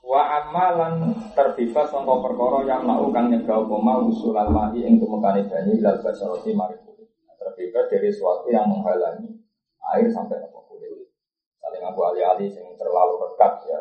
Wa 0.07 0.23
amalan 0.39 1.19
terbebas 1.35 1.91
sangka 1.91 2.15
perkara 2.23 2.71
yang 2.71 2.87
mau 2.87 3.11
kang 3.11 3.35
nyegah 3.35 3.67
koma 3.67 3.99
usulan 3.99 4.47
mahi 4.55 4.87
ing 4.87 5.03
tumekane 5.03 5.43
banyu 5.51 5.75
ilal 5.83 5.99
basarati 5.99 6.55
mari 6.55 6.79
kulit. 6.87 7.11
Terbebas 7.35 7.91
dari 7.91 8.15
sesuatu 8.15 8.47
yang 8.47 8.71
menghalangi 8.71 9.43
air 9.91 10.07
sampai 10.15 10.39
ke 10.47 10.61
kulit. 10.71 11.11
Saling 11.59 11.83
aku 11.83 12.15
alih-alih 12.15 12.47
yang 12.47 12.79
terlalu 12.79 13.27
rekat 13.27 13.67
ya 13.67 13.79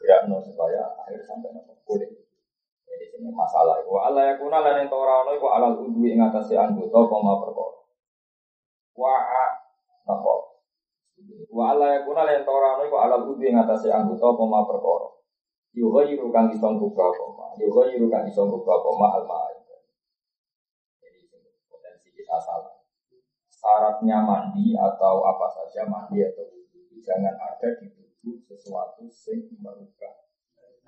gerakno 0.00 0.40
supaya 0.40 0.88
air 1.04 1.20
sampai 1.28 1.52
ke 1.52 1.74
kulit. 1.84 2.08
Jadi 2.88 3.20
ini 3.20 3.28
masalah. 3.28 3.76
Allah 3.84 4.32
yakuna 4.32 4.64
lan 4.64 4.88
ento 4.88 4.96
ora 4.96 5.20
ono 5.20 5.36
iku 5.36 5.52
alal 5.52 5.84
udwi 5.84 6.16
ing 6.16 6.24
atase 6.24 6.56
anggota 6.56 7.04
koma 7.04 7.44
perkara 7.44 7.79
wa 9.00 9.16
napa? 10.04 10.34
Wa 11.48 11.76
ala 11.76 11.86
yakuna 12.00 12.28
lan 12.28 12.44
torano 12.44 12.84
iku 12.84 12.96
ala 13.00 13.16
kudu 13.24 13.42
ing 13.44 13.56
atase 13.56 13.88
anggota 13.88 14.36
apa 14.36 14.44
ma 14.44 14.68
perkara. 14.68 15.08
Yuga 15.72 16.04
yiru 16.08 16.28
kang 16.28 16.52
iso 16.52 16.68
buka 16.76 17.04
apa 17.08 17.24
ma. 17.32 17.46
Yuga 17.56 17.82
yiru 17.92 18.06
kang 18.12 18.28
iso 18.28 18.44
buka 18.44 18.72
apa 18.76 18.90
ma 19.00 19.08
al 19.16 19.24
jadi 21.00 21.20
potensi 21.68 22.08
kita 22.12 22.36
salah. 22.40 22.76
Syaratnya 23.48 24.24
mandi 24.24 24.72
atau 24.72 25.24
apa 25.24 25.46
saja 25.52 25.84
mandi 25.84 26.24
atau 26.24 26.48
wudhu 26.48 26.96
jangan 27.04 27.36
ada 27.36 27.68
di 27.76 27.92
tubuh 27.92 28.40
sesuatu 28.48 29.04
sing 29.12 29.52
merubah 29.60 30.28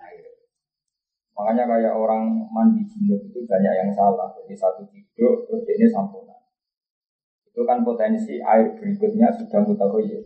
air. 0.08 0.24
Makanya 1.36 1.64
kayak 1.68 1.94
orang 1.96 2.48
mandi 2.48 2.84
junub 2.88 3.20
itu 3.28 3.44
banyak 3.44 3.72
yang 3.76 3.90
salah. 3.92 4.32
Jadi 4.36 4.56
satu 4.56 4.88
tidur 4.88 5.44
terus 5.44 5.64
ini 5.68 5.86
sampurna 5.92 6.41
itu 7.52 7.62
kan 7.68 7.84
potensi 7.84 8.40
air 8.40 8.72
berikutnya 8.80 9.28
sudah 9.36 9.60
mutakoyir. 9.68 10.24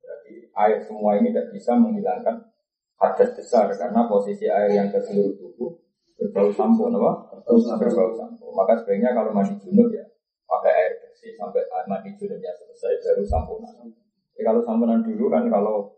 Jadi 0.00 0.34
air 0.56 0.80
semua 0.80 1.20
ini 1.20 1.28
tidak 1.28 1.52
bisa 1.52 1.76
menghilangkan 1.76 2.48
hadas 2.96 3.30
besar 3.36 3.68
karena 3.76 4.08
posisi 4.08 4.48
air 4.48 4.72
yang 4.72 4.88
ke 4.88 4.96
seluruh 5.04 5.36
tubuh 5.36 5.76
berbau 6.16 6.48
sampo, 6.48 6.88
apa? 6.88 7.44
Berbau 7.44 8.10
sampo. 8.16 8.48
Maka 8.56 8.80
sebaiknya 8.80 9.12
kalau 9.12 9.36
mandi 9.36 9.52
junub 9.60 9.92
ya 9.92 10.00
pakai 10.48 10.72
air 10.72 10.92
bersih 11.04 11.36
sampai 11.36 11.60
mandi 11.84 12.16
junubnya 12.16 12.56
selesai 12.56 13.04
baru 13.04 13.22
samponan. 13.28 13.92
Jadi 14.32 14.42
kalau 14.48 14.64
samponan 14.64 15.04
dulu 15.04 15.28
kan 15.28 15.44
kalau 15.52 15.92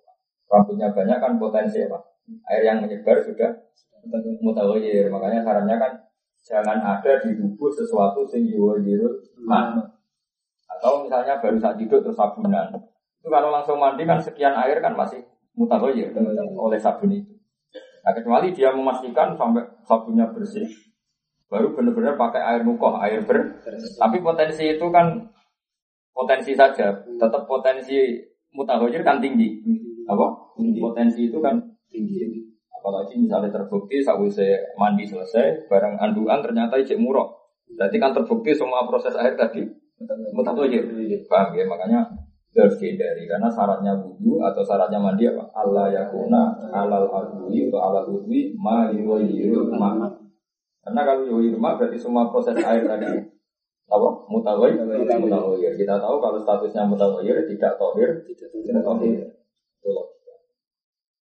rambutnya 0.50 0.90
banyak 0.90 1.18
kan 1.22 1.38
potensi 1.38 1.86
apa? 1.86 2.02
Air 2.50 2.62
yang 2.66 2.82
menyebar 2.82 3.22
sudah 3.22 3.62
mutakoyir. 4.42 5.06
Makanya 5.06 5.46
sarannya 5.46 5.78
kan 5.78 5.92
jangan 6.42 6.82
ada 6.82 7.22
di 7.22 7.38
tubuh 7.38 7.70
sesuatu 7.70 8.26
sing 8.26 8.50
yuwajirul 8.50 9.22
mah 9.46 9.97
atau 10.78 11.02
misalnya 11.02 11.42
baru 11.42 11.58
saat 11.58 11.74
tidur 11.74 11.98
terus 11.98 12.14
sabunan. 12.14 12.70
Itu 13.18 13.26
kalau 13.26 13.50
langsung 13.50 13.82
mandi 13.82 14.06
kan 14.06 14.22
sekian 14.22 14.54
air 14.54 14.78
kan 14.78 14.94
masih 14.94 15.18
mutagoyir 15.58 16.14
oleh 16.54 16.78
sabun 16.78 17.10
itu. 17.10 17.34
Nah, 18.06 18.14
kecuali 18.14 18.54
dia 18.54 18.70
memastikan 18.70 19.34
sampai 19.34 19.66
sabunnya 19.82 20.30
bersih, 20.30 20.64
baru 21.50 21.74
benar-benar 21.74 22.14
pakai 22.14 22.40
air 22.40 22.62
mukoh, 22.62 22.94
air 23.02 23.26
ber. 23.26 23.58
Tapi 23.98 24.22
potensi 24.22 24.70
itu 24.70 24.86
kan 24.94 25.18
potensi 26.14 26.54
saja, 26.54 26.94
tetap 26.94 27.42
potensi 27.50 28.22
mutagoyir 28.54 29.02
kan 29.02 29.18
tinggi. 29.18 29.60
Apa? 30.06 30.54
Potensi 30.56 31.26
itu 31.26 31.42
kan 31.42 31.58
tinggi. 31.90 32.22
Apalagi 32.78 33.18
misalnya 33.18 33.50
terbukti 33.50 33.98
saat 33.98 34.22
saya 34.30 34.56
mandi 34.78 35.02
selesai, 35.04 35.66
barang 35.66 35.98
anduan 35.98 36.38
ternyata 36.40 36.78
ijek 36.78 36.96
murah. 36.96 37.26
Berarti 37.68 37.98
kan 38.00 38.14
terbukti 38.14 38.54
semua 38.56 38.86
proses 38.88 39.12
air 39.18 39.36
tadi 39.36 39.66
Mutakhir. 39.98 40.86
Paham 41.26 41.58
ya? 41.58 41.66
Makanya 41.66 42.06
harus 42.58 42.74
dihindari 42.80 43.28
karena 43.30 43.46
syaratnya 43.46 43.94
wudhu 43.94 44.42
atau 44.42 44.66
syaratnya 44.66 44.98
mandi 44.98 45.30
apa? 45.30 45.46
Allah 45.54 45.94
yakuna 45.94 46.58
alal 46.74 47.06
adwi 47.06 47.70
atau 47.70 47.78
alal 47.78 48.06
udwi 48.10 48.50
ma 48.58 48.90
yuwayiru 48.90 49.70
ma. 49.78 50.10
Karena 50.82 51.00
kalau 51.06 51.22
yuwayiru 51.28 51.58
ma 51.60 51.78
berarti 51.78 51.98
semua 52.00 52.32
proses 52.34 52.58
air 52.58 52.82
tadi 52.82 53.06
apa? 53.88 54.08
Mutawai, 54.26 54.74
mutawai. 54.74 55.70
Kita 55.78 55.94
tahu 56.02 56.16
kalau 56.18 56.38
statusnya 56.42 56.82
mutawai 56.88 57.46
tidak 57.46 57.78
tohir, 57.78 58.10
tidak 58.26 58.82
tohir. 58.82 59.22
Itu 59.78 59.88
loh. 59.94 60.18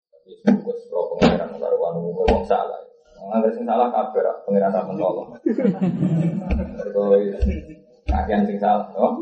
Tapi 0.10 0.34
semoga 0.42 0.74
sepro 0.82 1.14
pengiran 1.14 1.54
karuan 1.62 1.94
umum 2.00 2.42
salah. 2.42 2.82
Nggak 3.20 3.54
salah 3.62 3.94
kabar, 3.94 4.26
pengiran 4.48 4.74
tak 4.74 4.88
menolong. 4.90 5.30
Kagian 8.10 8.42
sing 8.50 8.58
salah, 8.58 8.90
oh. 8.98 9.22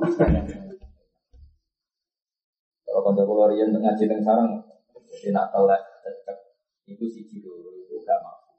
Kalau 2.88 3.02
kanca 3.04 3.24
kula 3.28 3.52
riyen 3.52 3.76
ngaji 3.76 4.04
teng 4.08 4.24
sarang, 4.24 4.64
jadi 5.12 5.36
nak 5.36 5.52
telek 5.52 5.82
cecek 6.04 6.38
itu 6.88 7.06
siji 7.12 7.44
dulu 7.44 7.68
itu 7.84 8.00
gak 8.08 8.20
mampu. 8.24 8.56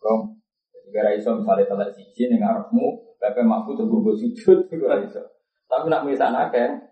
Kom, 0.00 0.40
jadi 0.72 0.88
gara 0.88 1.10
iso 1.12 1.36
misalnya 1.36 1.68
telek 1.68 1.92
siji 1.92 2.32
ning 2.32 2.40
ngarepmu, 2.40 3.16
pepe 3.20 3.44
mampu 3.44 3.76
gue 3.76 4.14
sujud 4.16 4.64
gara 4.80 5.04
iso. 5.04 5.20
Tapi 5.68 5.92
nak 5.92 6.08
misal 6.08 6.32
akeh, 6.32 6.88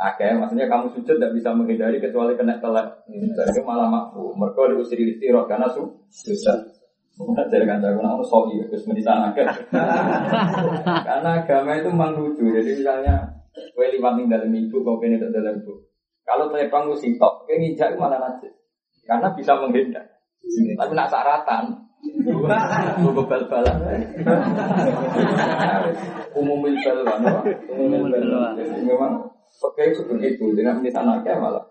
akeh 0.00 0.32
maksudnya 0.40 0.64
kamu 0.64 0.96
sujud 0.96 1.20
tidak 1.20 1.36
bisa 1.36 1.52
menghindari 1.52 2.00
kecuali 2.00 2.32
kena 2.40 2.56
telek. 2.56 3.04
Jadi 3.36 3.60
malah 3.60 3.92
mampu. 3.92 4.32
Mereka 4.32 4.72
diusir 4.72 4.96
istirahat 4.96 5.44
karena 5.44 5.68
su 5.68 5.84
susah. 6.08 6.79
Dari 7.20 7.64
kanca 7.68 7.92
aku 7.92 8.00
nak 8.00 8.24
sohi, 8.24 8.56
terus 8.64 8.88
mendisankan. 8.88 9.44
Karena 11.08 11.30
agama 11.44 11.76
itu 11.76 11.92
memang 11.92 12.16
lucu. 12.16 12.48
Jadi 12.48 12.80
misalnya, 12.80 13.28
kue 13.76 13.92
liwat 13.92 14.16
ning 14.16 14.32
dalam 14.32 14.48
ibu, 14.48 14.80
kau 14.80 14.96
kene 14.96 15.20
dalam 15.20 15.60
ibu. 15.60 15.84
Kalau 16.24 16.48
telepang 16.48 16.88
lu 16.88 16.96
sitok, 16.96 17.44
kue 17.44 17.60
ngijak 17.60 18.00
malah 18.00 18.16
najis. 18.16 18.56
Karena 19.04 19.28
bisa 19.36 19.52
menghindar. 19.60 20.08
Tapi 20.80 20.92
nak 20.96 21.12
saratan, 21.12 21.64
Gue 23.04 23.24
bal-balan. 23.28 23.76
Umum 26.32 26.64
bal-balan. 26.64 27.44
Umum 27.68 28.08
bal-balan. 28.08 28.56
Jadi 28.56 28.80
memang 28.88 29.20
pakai 29.60 29.92
seperti 29.92 30.40
itu. 30.40 30.56
Dengan 30.56 30.80
mendisankan 30.80 31.36
malah. 31.36 31.64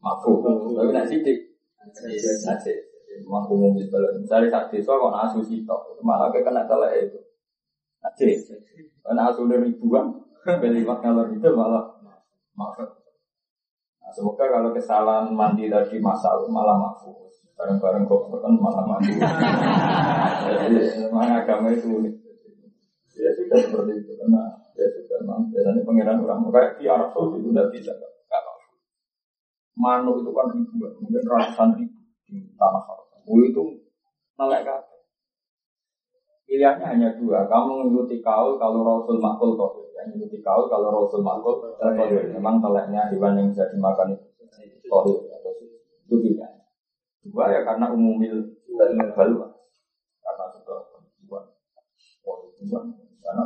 Mampu. 0.00 0.40
Tapi 0.40 0.90
nak 0.96 1.04
sidik. 1.12 1.36
Najis 1.84 2.89
mampu 3.26 3.54
mobil 3.58 3.86
balon. 3.90 4.22
Misalnya 4.22 4.48
saat 4.50 4.66
desa 4.70 4.94
kok 4.94 5.14
asu 5.26 5.40
sitok, 5.42 5.98
malah 6.02 6.30
kena 6.30 6.62
salah 6.66 6.90
itu. 6.94 7.18
Nanti, 8.00 8.32
karena 9.04 9.28
asu 9.28 9.44
dari 9.44 9.70
ribuan, 9.70 10.14
beli 10.46 10.86
ngalor 10.86 11.28
itu 11.34 11.48
malah 11.52 11.84
maaf. 12.56 12.78
Nah, 14.00 14.10
semoga 14.14 14.48
kalau 14.48 14.72
kesalahan 14.72 15.30
mandi 15.30 15.68
tadi 15.68 16.00
masal 16.00 16.48
malah 16.48 16.74
mahfuz. 16.80 17.44
Bareng-bareng 17.54 18.08
kok 18.08 18.32
kan 18.40 18.54
malah 18.56 18.84
mahfuz. 18.88 19.20
Jadi 20.48 20.76
memang 21.06 21.44
agama 21.44 21.68
itu 21.70 21.86
unik. 21.86 22.14
Ya 23.20 23.30
sudah 23.36 23.60
seperti 23.60 24.00
itu 24.00 24.16
karena 24.16 24.48
ya 24.72 24.88
sudah 24.96 25.18
memang 25.20 25.52
biasanya 25.52 25.84
pangeran 25.84 26.24
orang 26.24 26.48
kayak 26.48 26.80
di 26.80 26.88
Arab 26.88 27.12
Saudi 27.12 27.44
itu 27.44 27.52
udah 27.52 27.68
bisa 27.68 27.92
nggak 27.92 28.42
mahfuz. 28.48 28.80
Manu 29.76 30.12
itu 30.24 30.30
kan 30.32 30.46
ribuan, 30.56 30.92
mungkin 31.04 31.22
ratusan 31.28 31.70
ribu 31.76 31.99
tanah 32.30 32.82
Arab. 32.86 33.08
itu 33.26 33.62
melek 34.38 34.62
kan. 34.66 34.80
Pilihannya 36.50 36.82
hanya 36.82 37.08
dua, 37.14 37.46
kamu 37.46 37.86
mengikuti 37.86 38.18
kaul 38.18 38.58
kalau 38.58 38.82
Rasul 38.82 39.22
makul 39.22 39.54
tohir, 39.54 39.86
yang 39.94 40.10
mengikuti 40.10 40.42
kaul 40.42 40.66
kalau 40.66 40.90
Rasul 40.90 41.22
makul 41.22 41.62
tohir. 41.62 42.26
Memang 42.34 42.58
teleknya 42.58 43.06
hewan 43.14 43.38
yang 43.38 43.54
bisa 43.54 43.70
dimakan 43.70 44.18
itu. 44.18 44.26
Tohir 44.90 45.30
atau 45.30 45.54
itu 45.62 45.70
pilihan. 46.10 46.50
Dua 47.22 47.54
ya 47.54 47.62
karena 47.62 47.94
umumil 47.94 48.50
balu, 49.14 49.46
karena 50.24 50.44
sudah 50.50 50.90
tujuan, 50.90 51.44
tujuan, 52.26 52.84
karena 53.22 53.42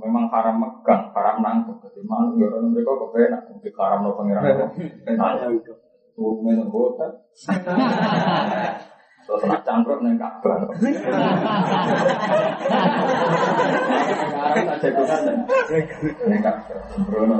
memang 0.00 0.24
haram 0.32 0.56
megang, 0.64 1.12
haram 1.12 1.36
nangkep. 1.44 1.76
Jadi 1.92 2.00
malu 2.08 2.40
ya 2.40 2.48
mereka 2.56 2.92
kepenak, 3.04 3.52
untuk 3.52 3.74
haram 3.76 4.00
no 4.06 4.16
Turunnya 6.14 6.62
nenggotan. 6.62 7.10
Terus 9.24 9.40
nak 9.48 9.64
cangkruk 9.64 10.04
neng 10.04 10.20
Ka'bah. 10.20 10.68
Sekarang 14.14 14.64
tak 14.68 14.78
jagungan 14.84 15.20
neng 16.28 16.40
Ka'bah. 16.44 16.76
Sembrono 16.92 17.36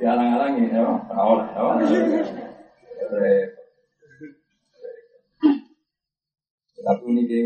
Dialang-alang 0.00 0.56
ini, 0.56 0.72
ya, 0.72 0.88
awal, 1.12 1.44
awal. 1.52 1.76
Tapi 6.80 7.04
ini 7.12 7.28
dia 7.28 7.44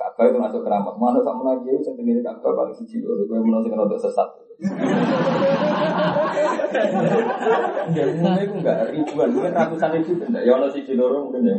Ka'bah 0.00 0.32
itu 0.32 0.40
masuk 0.40 0.64
keramat. 0.64 0.96
Mana 0.96 1.20
tak 1.20 1.36
lagi 1.44 1.68
itu 1.76 1.92
sendiri 1.92 2.24
Ka'bah 2.24 2.56
paling 2.56 2.72
siji 2.72 3.04
lho. 3.04 3.20
Gue 3.28 3.36
menurut 3.36 3.68
sing 3.68 3.76
sesat. 4.00 4.28
Ya 7.92 8.04
mulai 8.16 8.48
itu 8.48 8.54
enggak 8.56 8.92
ribuan, 8.96 9.28
mungkin 9.28 9.52
ratusan 9.52 9.90
ribu 10.00 10.24
enggak. 10.24 10.42
Ya 10.48 10.56
ono 10.56 10.72
siji 10.72 10.96
loro 10.96 11.28
mungkin 11.28 11.44
ya. 11.44 11.52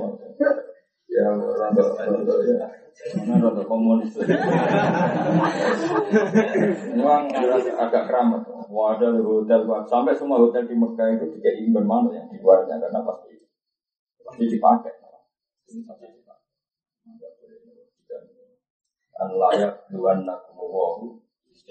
Ya 1.11 1.29
rada 1.37 1.83
rada 2.01 2.33
ya. 2.49 2.65
Mana 3.21 3.45
rada 3.45 3.61
komunis. 3.61 4.17
Memang 6.97 7.29
agak 7.77 8.03
keramat. 8.09 8.41
Wadah 8.73 9.21
hotel 9.21 9.61
sampai 9.85 10.17
semua 10.17 10.41
hotel 10.41 10.65
di 10.65 10.73
Mekah 10.73 11.13
itu 11.13 11.29
tidak 11.37 11.53
ingin 11.61 11.85
mana 11.85 12.09
yang 12.09 12.25
di 12.33 12.41
luarnya 12.41 12.81
karena 12.81 13.05
pasti 13.05 13.37
pasti 14.25 14.49
dipakai. 14.49 14.93
Ini 15.69 15.85
pasti 15.85 16.05
dipakai. 16.09 16.49
Layak 19.29 19.85
duan 19.93 20.25
nakumu 20.25 21.21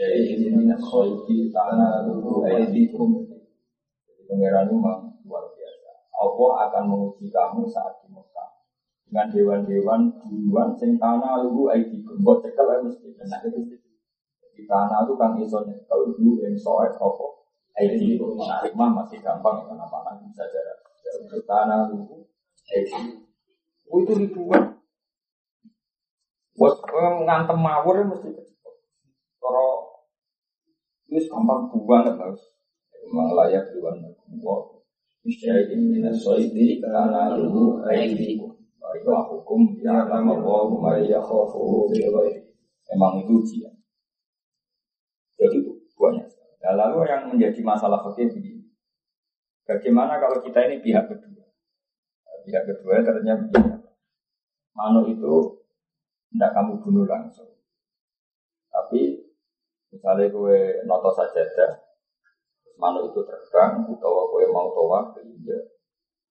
jadi 0.01 0.33
ini 0.33 0.65
nasoiti 0.65 1.53
tanah 1.53 2.09
dulu 2.09 2.41
aidikum. 2.49 3.21
Jadi 4.09 4.23
pangeran 4.25 4.73
memang 4.73 5.13
luar 5.29 5.45
biasa. 5.53 5.91
Allah 6.17 6.53
akan 6.65 6.83
menguji 6.89 7.29
kamu 7.29 7.69
saat 7.69 8.01
di 8.01 8.09
Mekah 8.09 8.65
dengan 9.05 9.27
dewan-dewan 9.29 10.01
duluan 10.25 10.73
sing 10.81 10.97
tanah 10.97 11.45
lugu 11.45 11.69
aidikum. 11.69 12.17
Buat 12.25 12.49
cekel 12.49 12.81
mesti 12.81 13.13
kena 13.13 13.45
itu. 13.45 13.77
Di 14.57 14.65
tanah 14.65 15.05
itu 15.05 15.15
kan 15.21 15.37
iso 15.37 15.69
kalau 15.85 16.17
dulu 16.17 16.49
yang 16.49 16.57
soal 16.57 16.89
apa 16.89 17.27
aidikum. 17.77 18.41
Nah, 18.41 18.65
imam 18.65 19.05
masih 19.05 19.21
gampang 19.21 19.61
ya 19.61 19.65
karena 19.69 19.85
mana 19.85 20.17
bisa 20.25 20.49
jarak. 20.49 20.81
Tanah 21.45 21.93
lugu 21.93 22.25
aidikum. 22.73 23.29
Oh, 23.93 24.01
itu 24.01 24.13
ribuan. 24.17 24.80
Buat 26.61 26.77
ngantem 27.25 27.57
mawur 27.57 28.05
mesti 28.05 28.37
kecil. 28.37 28.73
Kalau 29.41 29.97
itu 31.09 31.25
gampang 31.25 31.73
banget 31.89 32.21
mas. 32.21 32.37
Memang 33.01 33.33
layak 33.33 33.73
luar 33.81 33.97
Allah. 33.97 34.61
Isyai'in 35.25 35.89
minas 35.89 36.21
soidi 36.21 36.77
karena 36.85 37.33
lugu 37.33 37.81
aidikum. 37.89 38.61
Wa 38.77 39.25
hukum 39.25 39.81
ya 39.81 40.05
lama 40.05 40.37
wa 40.37 40.69
ma 40.69 41.01
yakhafu 41.01 41.89
Memang 42.93 43.25
itu 43.25 43.33
ujian. 43.41 43.73
Jadi 45.41 45.65
itu 45.65 45.73
banyak. 45.97 46.29
Nah, 46.61 46.77
lalu 46.77 47.09
yang 47.09 47.33
menjadi 47.33 47.57
masalah 47.65 48.05
fakir 48.05 48.29
begini. 48.29 48.69
Bagaimana 49.65 50.21
kalau 50.21 50.45
kita 50.45 50.69
ini 50.69 50.85
pihak 50.85 51.09
kedua? 51.09 51.47
Pihak 52.45 52.65
kedua 52.69 53.01
ternyata 53.01 53.49
begini. 53.49 53.81
Mano 54.77 55.09
itu 55.09 55.60
tidak 56.31 56.51
kamu 56.55 56.73
bunuh 56.83 57.07
langsung. 57.07 57.51
Tapi 58.71 59.31
Misalnya 59.91 60.31
kue 60.31 60.87
noto 60.87 61.11
saja 61.11 61.43
terus 61.43 61.75
manuk 62.79 63.11
itu 63.11 63.21
terbang, 63.27 63.85
atau 63.85 64.31
kue 64.31 64.47
mau 64.49 64.71
toa 64.71 65.11
ke 65.13 65.27
India, 65.27 65.59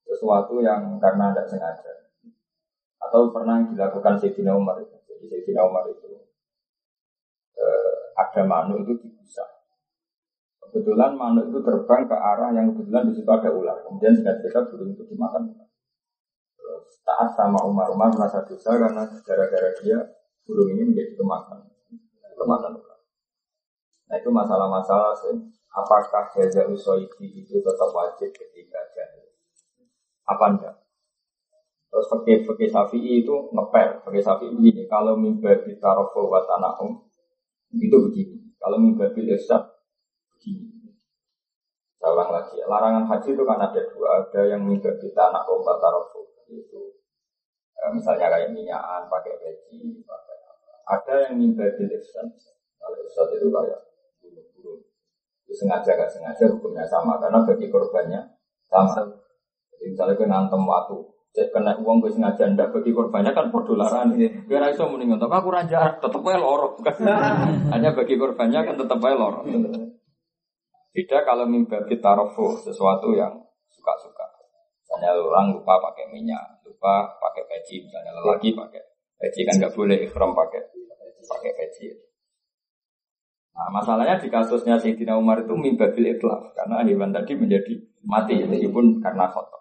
sesuatu 0.04 0.60
yang 0.60 1.00
karena 1.00 1.32
tidak 1.32 1.48
sengaja, 1.48 1.92
atau 3.00 3.32
pernah 3.32 3.64
dilakukan 3.66 4.20
Sayyidina 4.20 4.52
Umar 4.52 4.78
itu. 4.84 4.94
Jadi 5.08 5.24
Sayyidina 5.26 5.64
Umar 5.64 5.88
itu 5.88 6.20
eh, 7.56 7.96
ada 8.14 8.42
manuk 8.44 8.84
itu 8.84 9.08
dibusa. 9.08 9.42
Kebetulan 10.60 11.16
manuk 11.16 11.48
itu 11.48 11.58
terbang 11.64 12.04
ke 12.04 12.14
arah 12.14 12.52
yang 12.52 12.76
kebetulan 12.76 13.08
di 13.08 13.12
situ 13.16 13.30
ada 13.32 13.50
ular. 13.50 13.80
Kemudian 13.88 14.12
singkat 14.12 14.44
cerita 14.44 14.68
burung 14.68 14.92
itu 14.92 15.02
dimakan 15.08 15.56
ular. 15.56 15.68
Taat 17.06 17.38
sama 17.38 17.62
Umar 17.62 17.86
Umar 17.94 18.10
merasa 18.10 18.42
dosa 18.42 18.74
karena 18.74 19.06
gara-gara 19.22 19.70
dia 19.78 19.98
burung 20.42 20.74
ini 20.74 20.90
menjadi 20.90 21.14
kemakan, 21.14 21.62
kemakan. 22.34 22.72
Nah 24.06 24.16
itu 24.18 24.30
masalah-masalah 24.30 25.14
apakah 25.70 26.30
jaza 26.30 26.66
usoidi 26.70 27.42
itu 27.42 27.58
tetap 27.58 27.90
wajib 27.90 28.30
ketika 28.30 28.80
jahil? 28.94 29.26
Apa 30.26 30.44
enggak? 30.54 30.74
Terus 31.90 32.06
pakai 32.10 32.42
pakai 32.42 32.68
sapi 32.70 32.98
itu 32.98 33.34
ngepel, 33.54 34.02
pakai 34.02 34.22
sapi 34.22 34.50
begini. 34.50 34.86
Kalau 34.90 35.14
mimbar 35.14 35.62
di 35.62 35.78
tarofo 35.78 36.26
watanahum 36.26 37.06
itu 37.74 37.96
begini. 38.10 38.52
Kalau 38.58 38.78
mimbar 38.82 39.14
di 39.14 39.22
begini. 39.26 40.90
Saya 41.96 42.12
lagi. 42.12 42.58
Larangan 42.62 43.04
haji 43.10 43.30
itu 43.34 43.42
kan 43.42 43.58
ada 43.58 43.80
dua. 43.90 44.08
Ada 44.22 44.40
yang 44.54 44.62
di 44.70 45.08
tanah 45.14 45.42
om 45.46 45.62
tarofo 45.62 46.25
itu 46.50 46.82
eh, 47.76 47.90
misalnya 47.92 48.30
kayak 48.30 48.54
minyakan, 48.54 49.06
pakai 49.10 49.34
peci, 49.38 50.02
pakai 50.06 50.36
apa. 50.46 50.70
Ada 50.86 51.14
yang 51.30 51.42
di 51.42 51.86
esat. 51.94 52.28
Kalau 52.76 52.98
esat 53.02 53.28
itu 53.34 53.48
kayak 53.50 53.86
sengaja 55.56 55.90
gak 55.96 56.12
sengaja 56.12 56.44
hukumnya 56.52 56.84
sama 56.84 57.16
karena 57.16 57.40
bagi 57.40 57.72
korbannya 57.72 58.20
sama. 58.68 59.08
Jadi 59.72 59.84
misalnya 59.92 60.14
kena 60.20 60.44
nantem 60.44 60.62
waktu, 60.68 60.96
cek 61.32 61.48
kena 61.52 61.72
uang 61.80 62.04
gue 62.04 62.12
sengaja 62.12 62.44
ndak 62.52 62.76
bagi 62.76 62.92
korbannya 62.92 63.32
kan 63.32 63.48
perdolaran 63.48 64.12
ini. 64.16 64.44
Biar 64.44 64.68
iso 64.68 64.84
mending 64.88 65.16
untuk 65.16 65.32
aku 65.32 65.48
raja 65.48 65.96
tetap 65.96 66.20
aja 66.20 66.38
lorok. 66.38 66.84
Hanya 67.72 67.96
bagi 67.96 68.14
korbannya 68.20 68.60
kan 68.64 68.76
tetap 68.76 69.00
aja 69.00 69.16
lorok. 69.16 69.44
Tidak 70.96 71.20
kalau 71.28 71.44
mimpi 71.48 71.76
kita 71.88 72.10
rofu 72.16 72.60
sesuatu 72.60 73.12
yang. 73.16 73.36
Misalnya 74.96 75.12
orang 75.20 75.52
lupa 75.52 75.76
pakai 75.76 76.08
minyak, 76.08 76.40
lupa 76.64 77.04
pakai 77.20 77.44
peci, 77.44 77.84
misalnya 77.84 78.16
lelaki 78.16 78.56
pakai 78.56 78.80
peci 79.20 79.44
kan 79.44 79.60
nggak 79.60 79.76
boleh 79.76 80.00
ikhram 80.08 80.32
pakai 80.32 80.72
pakai 81.20 81.52
peci. 81.52 81.92
Nah, 83.56 83.68
masalahnya 83.72 84.16
di 84.16 84.32
kasusnya 84.32 84.80
Sayyidina 84.80 85.16
Umar 85.20 85.44
itu 85.44 85.52
mimbabil 85.52 86.16
itlaf 86.16 86.52
karena 86.56 86.80
hewan 86.84 87.12
tadi 87.12 87.36
menjadi 87.36 87.72
mati 88.08 88.40
meskipun 88.40 89.04
karena 89.04 89.28
foto. 89.28 89.56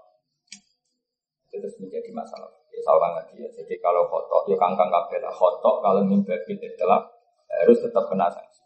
Itu 1.52 1.60
terus 1.60 1.76
menjadi 1.84 2.12
masalah. 2.16 2.52
Ya, 2.72 2.80
salah 2.84 3.20
lagi 3.20 3.40
ya. 3.40 3.48
Jadi 3.52 3.76
kalau 3.80 4.08
foto 4.08 4.48
ya 4.52 4.56
kangkang 4.56 4.88
kabel 4.88 5.24
foto 5.36 5.84
kalau 5.84 6.04
mimbabil 6.04 6.60
itlaf 6.60 7.12
harus 7.48 7.80
tetap 7.84 8.08
kena 8.08 8.32
sanksi. 8.32 8.64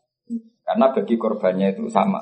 Karena 0.66 0.94
bagi 0.94 1.18
korbannya 1.18 1.74
itu 1.74 1.90
sama. 1.90 2.22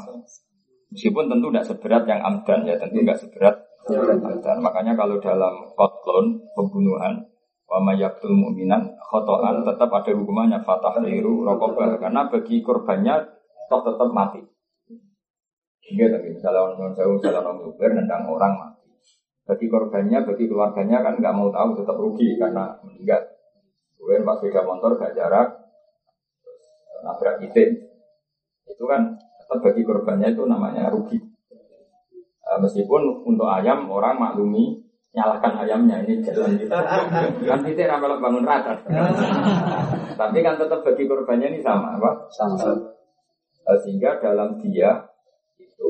Meskipun 0.87 1.27
tentu 1.27 1.51
tidak 1.51 1.67
seberat 1.67 2.03
yang 2.07 2.23
amdan 2.23 2.63
ya, 2.63 2.79
tentu 2.79 3.03
tidak 3.03 3.19
seberat 3.19 3.66
amdan. 3.95 4.57
Makanya 4.59 4.93
kalau 4.99 5.21
dalam 5.23 5.71
kotlon 5.77 6.43
pembunuhan 6.57 7.23
wa 7.67 7.79
mayaktul 7.83 8.31
mu'minan 8.31 8.95
khotoan 8.99 9.67
tetap 9.67 9.91
ada 9.91 10.11
hukumannya 10.15 10.63
fatah 10.63 11.03
liru 11.03 11.43
rokobah 11.43 11.99
karena 11.99 12.31
bagi 12.31 12.63
korbannya 12.63 13.27
toh 13.67 13.81
tetap 13.83 14.09
mati. 14.11 14.39
Hingga 15.87 16.19
tapi 16.19 16.27
misalnya 16.35 16.67
orang 16.67 16.91
saya 16.95 17.07
misalnya 17.07 17.39
orang 17.43 17.57
nendang 17.95 18.23
orang 18.27 18.53
mati. 18.59 18.87
Bagi 19.47 19.71
korbannya, 19.71 20.27
bagi 20.27 20.43
keluarganya 20.51 20.99
kan 20.99 21.15
nggak 21.23 21.35
mau 21.35 21.47
tahu 21.47 21.79
tetap 21.79 21.95
rugi 21.95 22.35
karena 22.35 22.75
meninggal. 22.83 23.23
Kemudian 23.95 24.27
pas 24.27 24.39
sepeda 24.39 24.61
motor 24.63 24.99
gak 24.99 25.15
jarak, 25.15 25.67
nabrak 27.03 27.43
itu, 27.43 27.81
itu 28.67 28.83
kan 28.87 29.19
tetap 29.19 29.59
bagi 29.63 29.81
korbannya 29.83 30.31
itu 30.31 30.43
namanya 30.43 30.91
rugi. 30.91 31.26
Meskipun 32.61 33.23
untuk 33.25 33.47
ayam 33.47 33.89
orang 33.89 34.17
maklumi 34.17 34.87
nyalakan 35.17 35.53
ayamnya 35.65 36.05
ini 36.05 36.21
jalan 36.21 36.53
gitu. 36.61 36.69
kan 37.49 37.59
titik 37.65 37.89
ramal 37.89 38.21
bangun 38.21 38.45
rata. 38.45 38.77
Tapi 40.13 40.37
kan 40.45 40.61
tetap 40.61 40.85
bagi 40.85 41.09
korbannya 41.09 41.57
ini 41.57 41.59
sama 41.65 41.97
apa? 41.97 42.29
Sama. 42.29 42.57
Uh, 43.67 43.77
sehingga 43.83 44.21
dalam 44.21 44.61
dia 44.63 44.93
itu 45.59 45.89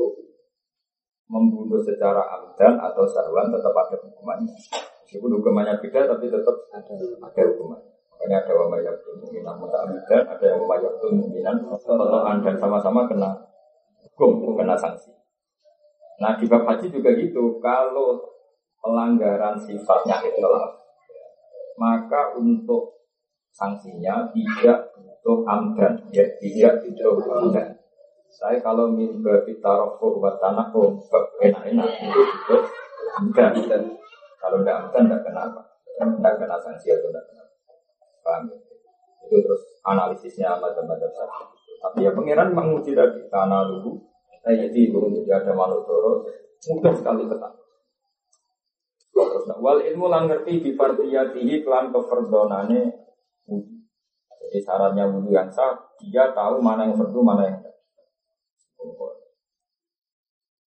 membunuh 1.28 1.78
secara 1.84 2.24
amdan 2.40 2.80
atau 2.80 3.04
sarwan 3.04 3.52
tetap 3.52 3.76
ada 3.76 3.96
hukumannya. 4.00 4.56
Meskipun 5.04 5.30
hukumannya 5.38 5.76
beda 5.78 6.08
tapi 6.08 6.32
tetap 6.32 6.56
ada, 6.72 6.92
ada 6.96 7.42
hukumannya. 7.52 7.92
Makanya 8.18 8.36
ada 8.42 8.52
wa 8.58 8.66
mayyatun 8.74 9.14
mu'minan 9.22 9.56
muta'amidan, 9.62 10.22
ada 10.26 10.42
yang 10.42 10.66
mayyatun 10.66 11.12
mu'minan 11.22 11.56
totohan 11.70 12.42
dan 12.42 12.54
sama-sama 12.58 13.06
kena 13.06 13.30
hukum, 14.02 14.58
kena 14.58 14.74
sanksi. 14.74 15.14
Nah 16.18 16.34
di 16.34 16.50
bab 16.50 16.66
haji 16.66 16.90
juga 16.90 17.14
gitu, 17.14 17.62
kalau 17.62 18.18
pelanggaran 18.82 19.54
sifatnya 19.58 20.18
ikhlas, 20.22 20.74
maka 21.78 22.34
untuk 22.34 23.06
sanksinya 23.54 24.30
tidak 24.34 24.94
butuh 24.98 25.46
amdan, 25.46 25.94
ya 26.10 26.26
tidak 26.42 26.82
butuh 26.82 27.34
amdan. 27.38 27.78
Saya 28.28 28.60
kalau 28.60 28.92
mimba 28.92 29.46
bitarofu 29.46 30.20
buat 30.20 30.36
tanah 30.42 30.74
enak-enak 31.42 31.88
itu 32.02 32.20
butuh 32.22 32.62
amdan. 33.22 33.54
Kalau 34.38 34.62
tidak 34.62 34.76
amdan 34.86 35.02
tidak 35.06 35.20
kena 35.22 35.40
apa, 35.50 35.62
tidak 35.98 36.34
kena 36.38 36.56
sanksi 36.58 36.94
atau 36.94 37.10
tidak 37.10 37.24
kena 37.30 37.44
Paham 38.22 38.42
ya? 38.50 38.58
Itu 39.24 39.36
terus 39.44 39.62
analisisnya 39.86 40.58
macam-macam 40.58 41.10
saja. 41.14 41.46
Tapi 41.78 42.04
ya 42.04 42.10
pangeran 42.10 42.52
menguji 42.52 42.92
tadi 42.92 43.22
karena 43.30 43.62
dulu 43.70 44.07
jadi 44.56 44.80
burung 44.92 45.12
jadi 45.12 45.44
ada 45.44 45.52
manutoro 45.52 46.24
mudah 46.66 46.94
sekali 46.96 47.24
ketang. 47.30 47.54
Terus 49.18 49.50
wal 49.58 49.82
ilmu 49.82 50.06
lang 50.06 50.30
ngerti 50.30 50.62
di 50.62 50.70
partiyatihi 50.78 51.62
kelan 51.66 51.90
keferdonane 51.90 52.80
wudhu. 53.46 53.76
Jadi 54.46 54.58
syaratnya 54.62 55.10
wudhu 55.10 55.34
yang 55.34 55.50
sah, 55.50 55.74
dia 55.98 56.30
tahu 56.30 56.62
mana 56.62 56.86
yang 56.86 56.94
fardu, 56.94 57.20
mana 57.22 57.42
yang 57.46 57.58
tidak. 57.58 57.76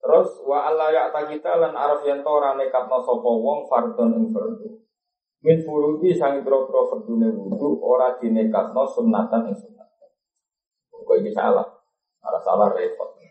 Terus 0.01 0.29
wa 0.43 0.67
Allah 0.67 0.91
ya 0.91 1.03
kita 1.13 1.51
lan 1.61 1.77
araf 1.77 2.03
yang 2.03 2.25
tora 2.25 2.57
nekatno 2.59 2.99
sopo 2.99 3.39
wong 3.39 3.69
fardon 3.71 4.19
ing 4.19 4.27
fardu. 4.35 4.83
Min 5.41 5.57
furudi 5.63 6.13
sang 6.13 6.43
pro-pro 6.45 6.91
fardune 6.91 7.31
wudu 7.33 7.79
ora 7.81 8.19
dinekatno 8.19 8.83
sunnatan 8.91 9.49
ing 9.49 9.55
sunnat. 9.55 9.87
Kok 10.91 11.17
ini 11.17 11.31
salah? 11.33 11.65
Ada 12.21 12.39
salah 12.43 12.69
repot. 12.75 13.21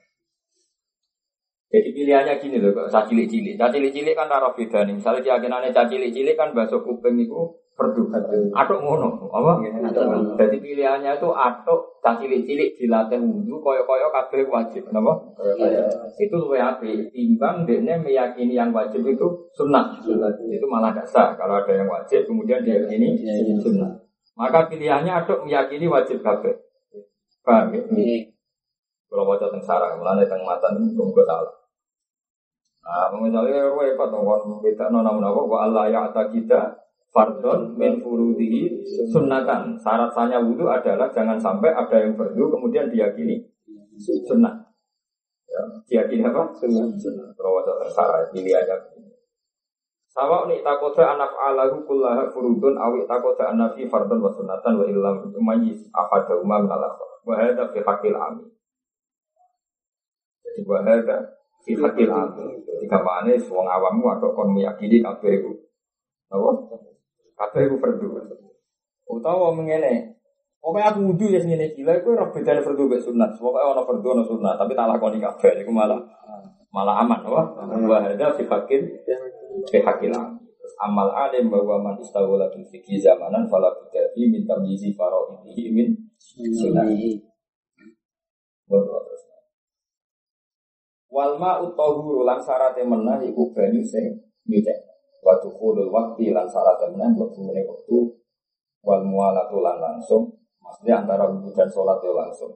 Jadi 1.71 1.95
pilihannya 1.95 2.35
gini 2.43 2.59
loh, 2.59 2.75
kok 2.75 2.91
cilik-cilik. 2.91 3.55
cilik-cilik 3.55 4.19
kan 4.19 4.27
taruh 4.27 4.51
beda 4.59 4.83
nih. 4.91 4.99
Misalnya 4.99 5.23
keyakinannya 5.23 5.71
cilik-cilik 5.71 6.35
kan 6.35 6.51
bakso 6.51 6.83
kuping 6.83 7.15
itu 7.23 7.47
perdu. 7.79 8.11
Atuk 8.51 8.83
ngono, 8.83 9.31
apa? 9.31 9.63
Jadi 10.35 10.57
pilihannya 10.59 11.15
itu 11.15 11.31
atuk 11.31 12.03
cilik-cilik 12.03 12.75
dilatih 12.75 13.23
wudhu, 13.23 13.63
koyo-koyo 13.63 14.11
kabeh 14.11 14.51
wajib, 14.51 14.83
kenapa? 14.91 15.15
Itu 16.19 16.43
lebih 16.43 16.59
api. 16.59 16.91
Timbang 17.15 17.63
dia 17.63 17.95
meyakini 17.95 18.59
yang 18.59 18.75
wajib 18.75 19.07
itu 19.07 19.27
sunnah. 19.55 19.95
Itu 20.51 20.67
malah 20.67 20.91
dasar. 20.91 21.39
Kalau 21.39 21.63
ada 21.63 21.71
yang 21.71 21.87
wajib, 21.87 22.27
kemudian 22.27 22.67
dia 22.67 22.83
ini 22.91 23.15
sunnah. 23.63 23.95
Maka 24.35 24.67
pilihannya 24.67 25.23
atuk 25.23 25.47
meyakini 25.47 25.87
wajib 25.87 26.19
kabeh. 26.19 26.51
Paham 27.47 27.79
ya? 27.79 27.81
Kalau 29.07 29.27
baca 29.27 29.47
tentang 29.47 29.63
sarang, 29.63 29.99
mulai 29.99 30.23
tentang 30.27 30.43
mata 30.43 30.71
itu 30.75 30.99
tunggu 30.99 31.23
salah. 31.27 31.60
Nah, 32.81 33.13
misalnya 33.13 33.71
repot 33.71 34.09
dong, 34.09 34.27
kita 34.65 34.89
nona 34.89 35.13
apa? 35.13 35.41
Wa 35.45 35.69
Allah 35.69 35.85
ya 35.93 36.09
kita 36.11 36.81
fardon 37.11 37.77
min 37.77 38.01
furudihi 38.01 38.83
sunnatan. 39.11 39.77
Syarat 39.77 40.11
sahnya 40.15 40.39
wudhu 40.41 40.71
adalah 40.71 41.11
jangan 41.11 41.37
sampai 41.37 41.75
ada 41.75 41.97
yang 42.01 42.15
fardu 42.15 42.51
kemudian 42.51 42.89
diyakini 42.89 43.43
sunnah. 44.01 44.55
Ya, 45.51 45.63
diyakini 45.87 46.25
apa? 46.25 46.55
Sunnah. 46.57 47.29
Kalau 47.35 47.61
wajah 47.61 47.77
tersara 47.85 48.31
pilihannya. 48.31 49.11
Sawa 50.11 50.51
ni 50.51 50.59
takoda 50.59 51.15
anak 51.15 51.31
alahu 51.39 51.87
kullaha 51.87 52.27
furudun 52.35 52.75
awi 52.75 53.07
takoda 53.07 53.55
anafi 53.55 53.87
fardon 53.87 54.19
wa 54.19 54.35
sunnatan 54.35 54.83
wa 54.83 54.83
illam 54.83 55.31
umayis 55.31 55.87
ahada 55.95 56.35
umam 56.35 56.67
al 56.67 56.99
Wa 57.23 57.39
hadha 57.39 57.71
fi 57.71 57.79
hakil 57.79 58.19
amin. 58.19 58.51
Jadi 60.43 60.67
wa 60.67 60.83
fi 61.65 61.73
hakil 61.77 62.11
amin. 62.11 62.61
Jadi 62.65 62.87
kamane 62.89 63.33
wong 63.49 63.67
awam 63.69 64.01
atau 64.17 64.33
kon 64.33 64.53
meyakini 64.57 65.05
kabeh 65.05 65.31
iku. 65.41 65.53
Apa? 66.33 66.51
Kabeh 67.37 67.61
iku 67.69 67.77
fardu. 67.81 68.07
Utawa 69.11 69.53
mengene. 69.53 70.17
Pokoknya 70.61 70.93
aku 70.93 71.01
wudhu 71.13 71.27
ya 71.33 71.41
ngene 71.41 71.73
iki. 71.73 71.85
Lha 71.85 72.01
iku 72.01 72.13
ora 72.17 72.29
bedane 72.29 72.61
fardu 72.61 72.85
mek 72.89 73.01
sunat. 73.01 73.37
Pokoke 73.37 73.61
ana 73.61 73.83
fardu 73.85 74.09
ana 74.13 74.23
sunat, 74.25 74.55
tapi 74.61 74.73
tak 74.77 74.89
lakoni 74.89 75.19
kabeh 75.21 75.65
iku 75.65 75.73
malah 75.73 76.01
malah 76.71 77.03
aman, 77.03 77.21
wah. 77.27 77.47
Wa 77.67 77.99
hadza 78.05 78.31
hakil 78.37 80.13
amin. 80.15 80.41
amal 80.81 81.13
alim 81.13 81.53
bahwa 81.53 81.83
man 81.83 81.97
istawala 82.01 82.49
fil 82.49 82.65
fikih 82.65 83.01
zamanan 83.03 83.45
fala 83.51 83.69
fi 83.91 84.23
min 84.25 84.47
tamyizi 84.49 84.97
fara'idihi 84.97 85.69
min 85.75 85.89
sunnah. 86.17 86.87
Walma 91.11 91.59
utohuru 91.59 92.23
lan 92.23 92.39
syaratnya 92.39 92.87
menah 92.87 93.19
iku 93.19 93.51
banyu 93.51 93.83
sing 93.83 94.15
nyucek. 94.47 94.79
Waktu 95.21 95.51
kulul 95.59 95.91
waktu 95.91 96.31
lan 96.31 96.47
syaratnya 96.47 96.95
menah 96.95 97.11
waktu 97.19 97.39
meneh 97.43 97.67
waktu 97.67 98.15
wal 98.87 99.03
mualatu 99.03 99.59
lan 99.59 99.83
langsung. 99.83 100.39
Maksudnya 100.63 101.03
antara 101.03 101.27
wudhu 101.27 101.51
dan 101.51 101.67
sholat 101.67 101.99
ya 101.99 102.15
langsung. 102.15 102.55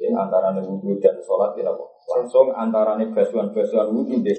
Ya, 0.00 0.16
antara 0.16 0.56
wudhu 0.56 0.96
dan 0.96 1.20
sholat 1.20 1.52
ya 1.60 1.68
langsung. 2.08 2.56
Antara 2.56 2.96
basuhan-basuhan 2.96 3.92
wudhu 3.92 4.24
deh 4.24 4.38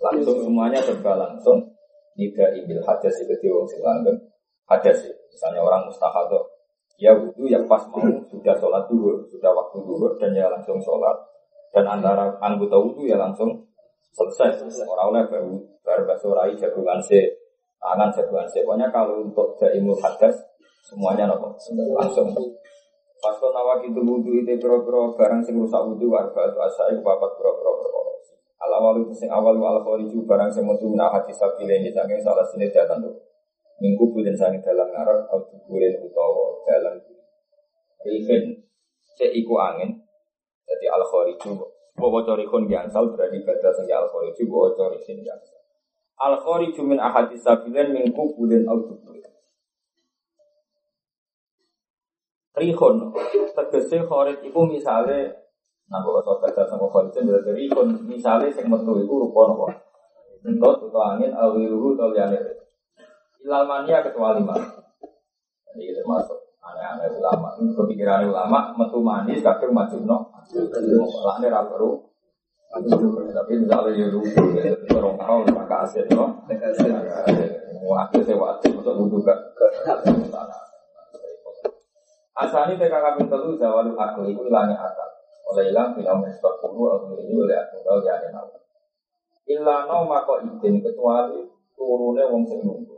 langsung 0.00 0.40
semuanya 0.40 0.80
serba 0.80 1.12
langsung. 1.20 1.76
Nida 2.16 2.56
ibil 2.56 2.80
hadas 2.80 3.20
itu 3.20 3.52
wong 3.52 3.68
sing 3.68 3.84
langgeng. 3.84 4.16
Hadas 4.64 5.04
misalnya 5.28 5.60
orang 5.60 5.92
mustahadoh 5.92 6.52
ya 6.96 7.12
wudhu 7.18 7.50
yang 7.50 7.68
pas 7.68 7.84
mau 7.92 8.00
sudah 8.30 8.54
sholat 8.56 8.88
dulu, 8.88 9.26
sudah 9.28 9.50
waktu 9.52 9.78
dulu 9.82 10.06
dan 10.16 10.32
ya 10.32 10.48
langsung 10.48 10.80
sholat 10.80 11.18
dan 11.72 11.84
antara 11.88 12.36
anggota 12.38 12.76
wudhu 12.76 13.08
ya 13.08 13.16
langsung 13.16 13.64
selesai. 14.12 14.84
Orang 14.84 15.16
oleh 15.16 15.24
baru 15.24 15.56
baru 15.80 16.02
basurai 16.04 16.52
jagungan 16.52 17.00
se, 17.00 17.32
tangan 17.80 18.12
jagungan 18.12 18.44
se. 18.44 18.60
Pokoknya 18.60 18.92
kalau 18.92 19.24
untuk 19.24 19.56
daimul 19.56 19.96
hadas 19.96 20.36
semuanya 20.84 21.32
nopo 21.32 21.56
langsung. 21.96 22.28
Pas 23.22 23.38
nawa 23.38 23.80
itu 23.80 24.02
wudhu 24.02 24.44
itu 24.44 24.58
pro-pro 24.60 25.16
barang 25.16 25.40
sing 25.40 25.56
rusak 25.56 25.80
wudhu 25.80 26.12
warga 26.12 26.52
itu 26.52 26.58
itu 26.92 27.00
bapak 27.00 27.38
pro-pro 27.40 27.72
pro 27.80 28.00
Al 28.62 28.70
awal 28.78 29.02
itu 29.02 29.14
sing 29.14 29.30
awal 29.30 29.58
al 29.58 29.82
khariju 29.82 30.22
barang 30.22 30.50
sing 30.50 30.62
metu 30.62 30.86
min 30.86 31.02
hati 31.02 31.34
sabile 31.34 31.82
ini 31.82 31.90
saking 31.90 32.18
salah 32.22 32.46
sini 32.46 32.70
datang 32.70 33.02
tuh. 33.02 33.14
Minggu 33.82 34.14
bulan 34.14 34.38
sangi 34.38 34.62
dalam 34.62 34.86
ngarep 34.86 35.26
atau 35.26 35.42
bulan 35.66 35.94
utawa 36.06 36.46
dalam 36.62 36.94
Rifin 38.02 38.62
cek 39.14 39.30
iku 39.30 39.54
angin 39.58 40.01
jadi 40.72 40.86
al 40.88 41.04
khariju 41.04 41.60
bahwa 41.92 42.24
corikun 42.24 42.64
biansal 42.64 43.12
berarti 43.12 43.44
baca 43.44 43.68
sehingga 43.76 44.00
al 44.00 44.08
khariju 44.08 44.42
bahwa 44.48 44.68
corikin 44.72 45.20
biansal. 45.20 45.60
Al 46.16 46.34
khariju 46.40 46.80
min 46.88 46.96
ahadis 46.96 47.44
sabilen 47.44 47.92
min 47.92 48.08
kubulin 48.16 48.64
al 48.64 48.80
kubulin. 48.80 49.28
Rihun 52.56 52.96
tegese 53.52 54.00
kharid 54.08 54.40
iku 54.40 54.64
misale 54.64 55.44
nah 55.92 56.00
bahwa 56.00 56.40
baca 56.40 56.62
sama 56.64 56.88
kharid 56.88 57.12
berarti 57.20 57.52
rihun 57.52 57.88
misale 58.08 58.48
sing 58.48 58.72
metu 58.72 58.96
iku 58.96 59.28
rupa 59.28 59.52
napa? 59.52 59.68
Entut 60.42 60.90
utawa 60.90 61.14
angin 61.14 61.30
awiruhu 61.30 61.94
atau 61.94 62.10
liyane. 62.10 62.34
Ilal 63.46 63.62
mania 63.62 64.02
kecuali 64.02 64.42
mana? 64.42 64.66
Jadi 65.70 65.94
termasuk 65.94 66.41
aneh-aneh 66.62 67.08
ulama. 67.18 67.58
Kepikiran 67.58 68.30
ulama 68.30 68.72
metu 68.78 68.98
manis 69.02 69.42
kadang 69.42 69.74
majib 69.74 70.06
no. 70.06 70.30
Lah 71.26 71.36
ini 71.42 71.48
baru. 71.50 71.90
Tapi 72.72 73.52
misalnya 73.60 73.92
ya 73.92 74.06
lucu, 74.08 74.32
orang 74.96 75.16
tahu 75.20 75.40
maka 75.52 75.76
aset 75.84 76.08
no. 76.14 76.40
Wah, 77.82 78.06
saya 78.14 78.38
wajib 78.38 78.78
untuk 78.78 78.94
wudhu 78.94 79.20
ke 79.26 79.34
kami 82.88 83.28
telu 83.28 83.58
zawal 83.60 83.92
akal 83.98 84.24
itu 84.24 84.40
hilangnya 84.46 84.78
akal. 84.78 85.08
Oleh 85.52 85.68
hilang 85.68 85.92
film 85.92 86.24
sebab 86.24 86.54
puluh 86.64 86.96
atau 86.96 87.18
ini 87.18 87.36
oleh 87.36 87.58
akal 87.58 87.82
tahu 87.84 87.98
ya 88.06 88.16
ada 88.16 88.28
nama. 88.32 88.56
Ilano 89.44 90.08
mako 90.08 90.40
izin 90.46 90.80
kecuali 90.80 91.44
turunnya 91.76 92.24
wong 92.30 92.46
sing 92.48 92.64
nunggu. 92.64 92.91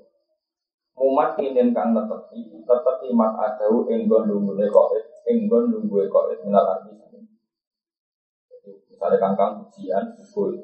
Mumat 0.95 1.35
kinin 1.35 1.75
kang 1.75 1.91
netepi, 1.91 2.63
tetepi 2.63 3.09
mat 3.13 3.35
adau 3.35 3.83
enggon 3.91 4.31
lunggune 4.31 4.71
kok 4.71 4.95
enggon 5.27 5.71
lungguhe 5.75 6.07
kok 6.07 6.31
minal 6.47 6.65
arti 6.65 6.95
Misalnya 8.65 9.19
kangkang 9.21 9.67
ujian, 9.67 10.15
pukul, 10.17 10.55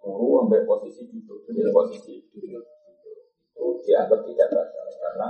turu 0.00 0.28
sampai 0.42 0.66
posisi 0.66 1.04
duduk, 1.06 1.46
jadi 1.46 1.70
posisi 1.70 2.18
duduk. 2.32 2.64
Itu 3.52 3.78
dianggap 3.86 4.24
tidak 4.24 4.48
batal 4.50 4.88
karena 4.98 5.28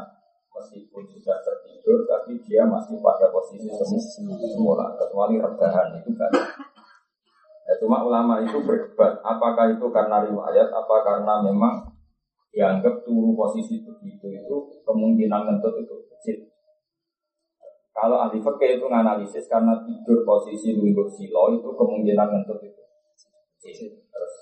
meskipun 0.53 1.03
sudah 1.09 1.37
tertidur 1.43 2.07
tapi 2.07 2.39
dia 2.45 2.63
masih 2.69 3.01
pada 3.03 3.29
posisi 3.33 3.69
semula 3.69 4.95
kecuali 4.97 5.41
rebahan 5.41 5.97
itu 5.99 6.13
kan 6.15 6.33
ya, 7.67 7.73
cuma 7.81 8.05
ulama 8.05 8.45
itu 8.45 8.61
berdebat 8.63 9.19
apakah 9.25 9.73
itu 9.73 9.87
karena 9.91 10.23
riwayat 10.29 10.69
apa 10.71 10.97
karena 11.03 11.35
memang 11.41 11.92
dianggap 12.53 13.01
turu 13.03 13.33
posisi 13.33 13.81
begitu 13.81 14.27
itu 14.29 14.57
kemungkinan 14.85 15.41
ngentut 15.49 15.75
itu 15.81 15.95
kecil 16.17 16.37
kalau 17.93 18.25
ahli 18.25 18.41
fakih 18.41 18.77
itu 18.81 18.85
menganalisis 18.89 19.49
karena 19.49 19.81
tidur 19.85 20.25
posisi 20.25 20.77
lungguh 20.77 21.09
silo 21.09 21.57
itu 21.57 21.69
kemungkinan 21.73 22.29
ngentut 22.29 22.61
itu 22.61 22.83
kecil 23.57 24.03
Terus 24.13 24.33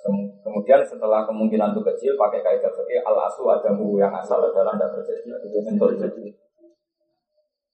kemudian 0.45 0.81
setelah 0.85 1.25
kemungkinan 1.25 1.73
itu 1.73 1.81
kecil 1.81 2.13
pakai 2.21 2.45
kaidah 2.45 2.69
seperti 2.69 3.01
al 3.01 3.17
asu 3.25 3.49
ada 3.49 3.73
mu 3.73 3.97
yang 3.97 4.13
asal 4.13 4.45
adalah 4.45 4.77
tidak 4.77 4.93
terjadi 5.01 5.49
bentuk 5.65 5.97
terjadi. 5.97 6.37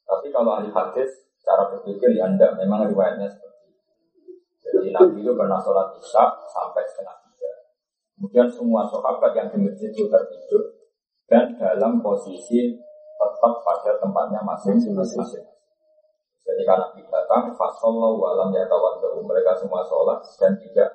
Tapi 0.07 0.27
kalau 0.31 0.55
ahli 0.55 0.71
hadis 0.71 1.27
cara 1.43 1.67
berpikir 1.67 2.15
ya 2.15 2.31
anda 2.31 2.55
memang 2.55 2.87
riwayatnya 2.91 3.27
seperti 3.27 3.75
itu. 3.75 3.83
Jadi 4.63 4.89
Nabi 4.95 5.19
itu 5.19 5.35
pernah 5.35 5.59
sholat 5.59 5.99
isya 5.99 6.25
sampai 6.47 6.87
setengah. 6.87 7.26
Kemudian 8.17 8.49
semua 8.49 8.89
sahabat 8.89 9.37
yang 9.37 9.53
di 9.53 9.61
masjid 9.61 9.93
itu 9.93 10.09
tertidur 10.09 10.73
dan 11.29 11.53
dalam 11.61 12.01
posisi 12.01 12.73
tetap 13.17 13.53
pada 13.61 14.01
tempatnya 14.01 14.41
masing-masing. 14.41 15.45
Jadi 16.47 16.63
karena 16.65 16.89
Nabi 16.89 17.05
datang, 17.13 17.53
fasallahu 17.53 18.25
alam 18.25 18.49
ya 18.57 18.65
mereka 19.21 19.53
semua 19.61 19.85
sholat 19.85 20.25
dan 20.41 20.57
tidak 20.57 20.89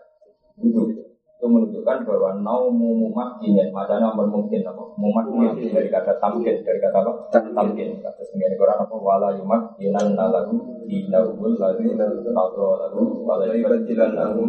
wudhu 0.57 1.10
itu 1.41 1.49
menunjukkan 1.49 2.05
bahwa 2.05 2.37
naumu 2.37 3.01
mumakinin 3.01 3.73
macamnya 3.73 4.13
ampun 4.13 4.29
mungkin 4.29 4.61
apa? 4.61 4.93
Mumakin 4.93 5.73
dari 5.73 5.89
kata 5.89 6.21
tamkin 6.21 6.61
dari 6.61 6.77
kata 6.77 7.01
apa? 7.01 7.33
Tamkin. 7.33 7.97
Kata 7.97 8.21
sendiri 8.29 8.53
Quran 8.53 8.85
apa? 8.85 8.93
Wala 8.93 9.33
yumak 9.33 9.73
inan 9.81 10.13
nalagu 10.13 10.85
dinahul 10.85 11.57
lalu 11.57 11.97
atau 11.97 12.77
lalu 12.77 13.25
wala 13.25 13.49
yubajilan 13.57 14.13
lagu 14.13 14.45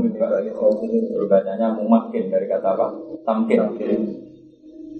berbacanya 1.17 1.73
mumakin 1.73 2.29
dari 2.29 2.45
kata 2.45 2.77
apa? 2.77 2.93
Tamkin. 3.25 3.73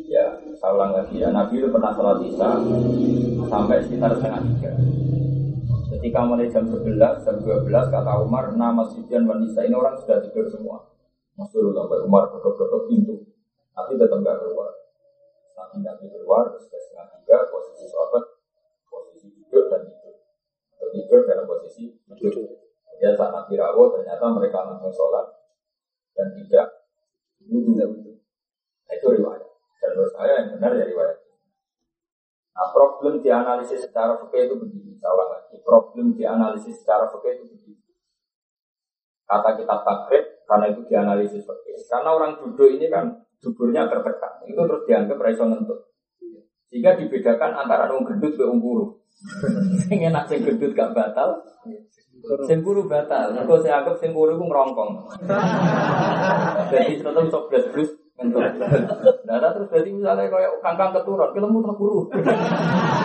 Ya 0.09 0.33
saya 0.57 0.73
ulang 0.73 0.97
lagi 0.97 1.21
ya. 1.21 1.29
Nabi 1.29 1.61
itu 1.61 1.69
pernah 1.69 1.93
sholat 1.93 2.25
isya 2.25 2.57
sampai 3.53 3.85
sekitar 3.85 4.17
setengah 4.17 4.41
tiga. 4.49 4.73
Ketika 5.93 6.25
mulai 6.25 6.49
jam 6.49 6.65
11 6.73 6.97
jam 7.21 7.37
12 7.37 7.69
kata 7.69 8.13
Umar 8.25 8.57
nama 8.57 8.81
Sufyan 8.89 9.29
wanita 9.29 9.61
ini 9.61 9.77
orang 9.77 10.01
sudah 10.01 10.25
tidur 10.25 10.49
semua 10.49 10.92
Masyur 11.43 11.75
sampai 11.75 11.99
Umar 12.07 12.31
ketok-ketok 12.31 12.87
pintu, 12.87 13.19
tapi 13.75 13.99
tetap 13.99 14.23
nggak 14.23 14.39
keluar. 14.47 14.71
Nanti 15.59 15.83
Nabi 15.83 16.07
keluar, 16.07 16.55
sudah 16.55 16.79
setengah 16.79 17.07
tiga, 17.19 17.51
posisi 17.51 17.91
sahabat, 17.91 18.25
posisi 18.87 19.27
duduk 19.35 19.67
dan 19.67 19.83
tidur. 19.91 20.15
Atau 20.79 20.89
tidur 20.95 21.21
dalam 21.27 21.45
posisi 21.51 21.99
duduk. 22.07 22.63
Ya 23.03 23.11
saat 23.19 23.35
Nabi 23.35 23.59
rawat, 23.59 23.99
ternyata 23.99 24.25
mereka 24.31 24.63
langsung 24.63 24.95
sholat 24.95 25.27
dan 26.15 26.31
tidak 26.39 26.87
wudhu. 27.43 27.75
Nah, 27.75 28.95
itu 28.95 29.07
riwayat. 29.19 29.43
Dan 29.83 29.99
menurut 29.99 30.13
saya 30.15 30.33
yang 30.39 30.49
benar 30.55 30.71
ya 30.79 30.87
riwayat. 30.87 31.19
Nah, 32.55 32.69
problem 32.71 33.19
dianalisis 33.19 33.91
secara 33.91 34.15
fikih 34.23 34.47
itu 34.47 34.55
begini. 34.55 34.95
Saya 35.03 35.19
lagi. 35.19 35.59
Problem 35.67 36.15
dianalisis 36.15 36.79
secara 36.79 37.11
fikih 37.11 37.43
itu 37.43 37.45
begini. 37.51 37.83
Kata 39.27 39.59
kitab 39.59 39.83
takrib, 39.83 40.25
karena 40.47 40.67
itu 40.71 40.81
dianalisis 40.87 41.43
seperti 41.43 41.67
ini. 41.75 41.83
Karena 41.89 42.11
orang 42.13 42.33
duduk 42.39 42.69
ini 42.69 42.87
kan 42.93 43.05
duburnya 43.43 43.91
tertekan. 43.91 44.33
Itu 44.47 44.63
terus 44.63 44.83
dianggap 44.87 45.19
raiso 45.19 45.45
ngentut. 45.49 45.81
Sehingga 46.73 46.97
dibedakan 46.97 47.51
antara 47.53 47.91
orang 47.91 48.07
gendut 48.07 48.33
ke 48.39 48.45
ungkuru. 48.47 48.97
sing 49.87 50.03
enak 50.03 50.25
sing 50.27 50.43
gendut 50.43 50.73
gak 50.73 50.97
batal. 50.97 51.43
Sing 52.47 52.63
kuru 52.63 52.87
batal. 52.87 53.35
Mergo 53.35 53.59
saya 53.59 53.83
anggap 53.83 53.99
sing 53.99 54.15
kuru 54.15 54.39
ku 54.39 54.45
ngrongkong. 54.47 54.91
Jadi 56.73 57.03
tetap 57.03 57.27
sok 57.29 57.51
blas 57.51 57.67
blus 57.75 57.91
ngentut. 58.17 58.45
Nah, 59.27 59.37
terus 59.41 59.69
berarti 59.69 59.91
misalnya 59.91 60.31
kayak 60.31 60.51
kangkang 60.63 60.95
keturun. 60.95 61.31
Jadi 61.35 61.45
itu 61.45 61.93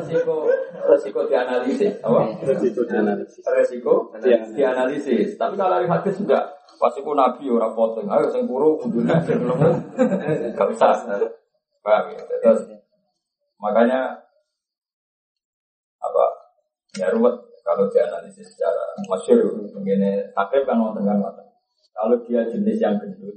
resiko 0.00 0.46
resiko 0.86 1.20
dianalisis, 1.28 1.94
apa? 2.02 2.20
Resiko 2.42 2.80
dianalisis. 2.86 3.42
Resiko 3.44 3.92
dianalisis. 4.56 5.28
Tapi 5.40 5.54
kalau 5.56 5.72
dari 5.76 5.86
hadis 5.88 6.16
enggak, 6.20 6.44
pasti 6.76 7.00
ku 7.00 7.12
nabi 7.12 7.46
orang 7.50 7.72
potong. 7.72 8.08
Ayo 8.10 8.30
sing 8.30 8.44
kuru 8.46 8.78
kudune 8.80 9.14
sing 9.24 9.42
lemu. 9.42 9.70
Enggak 10.52 10.68
usah. 10.72 11.18
Paham 11.82 12.14
ya? 12.14 12.22
Terus 12.42 12.70
makanya 13.58 14.22
apa? 15.98 16.24
Ya 16.98 17.10
ruwet 17.10 17.34
kalau 17.62 17.90
dianalisis 17.90 18.54
secara 18.54 18.94
masyur 19.06 19.66
begini 19.70 20.30
takrib 20.34 20.66
kan 20.66 20.78
wonten 20.78 21.06
kan 21.06 21.18
Kalau 21.92 22.16
dia 22.24 22.48
jenis 22.48 22.80
yang 22.80 22.96
gendut, 22.96 23.36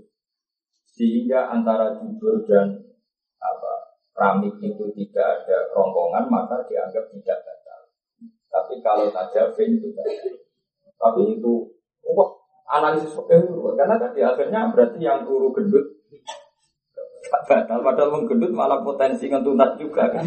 sehingga 0.88 1.52
antara 1.52 2.00
jujur 2.00 2.48
dan 2.48 2.85
keramik 4.16 4.56
itu 4.64 4.84
tidak 4.96 5.44
ada 5.44 5.58
rongkongan 5.76 6.26
maka 6.32 6.64
dianggap 6.72 7.04
tidak 7.12 7.38
batal. 7.44 7.82
Tapi 8.48 8.74
kalau 8.80 9.12
tajafin 9.12 9.76
itu 9.76 9.92
batal. 9.92 10.40
Tapi 10.96 11.22
itu 11.36 11.54
wah 12.16 12.32
analisis 12.80 13.14
oke 13.14 13.36
karena 13.76 14.00
tadi 14.00 14.24
akhirnya 14.24 14.72
berarti 14.74 14.98
yang 15.04 15.28
turu 15.28 15.52
gendut 15.54 15.86
batal 17.46 17.80
padahal 17.82 18.10
menggendut 18.16 18.52
malah 18.54 18.80
potensi 18.82 19.28
ngentunat 19.28 19.78
juga 19.78 20.08
kan. 20.10 20.24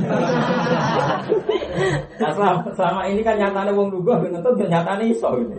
nah 2.18 2.30
selama, 2.34 2.60
selama 2.74 3.02
ini 3.06 3.20
kan 3.22 3.38
nyatanya 3.38 3.72
wong 3.74 3.88
lugu 3.94 4.12
ngentut 4.18 4.54
nyatanya 4.58 5.04
iso 5.06 5.28
gitu. 5.38 5.54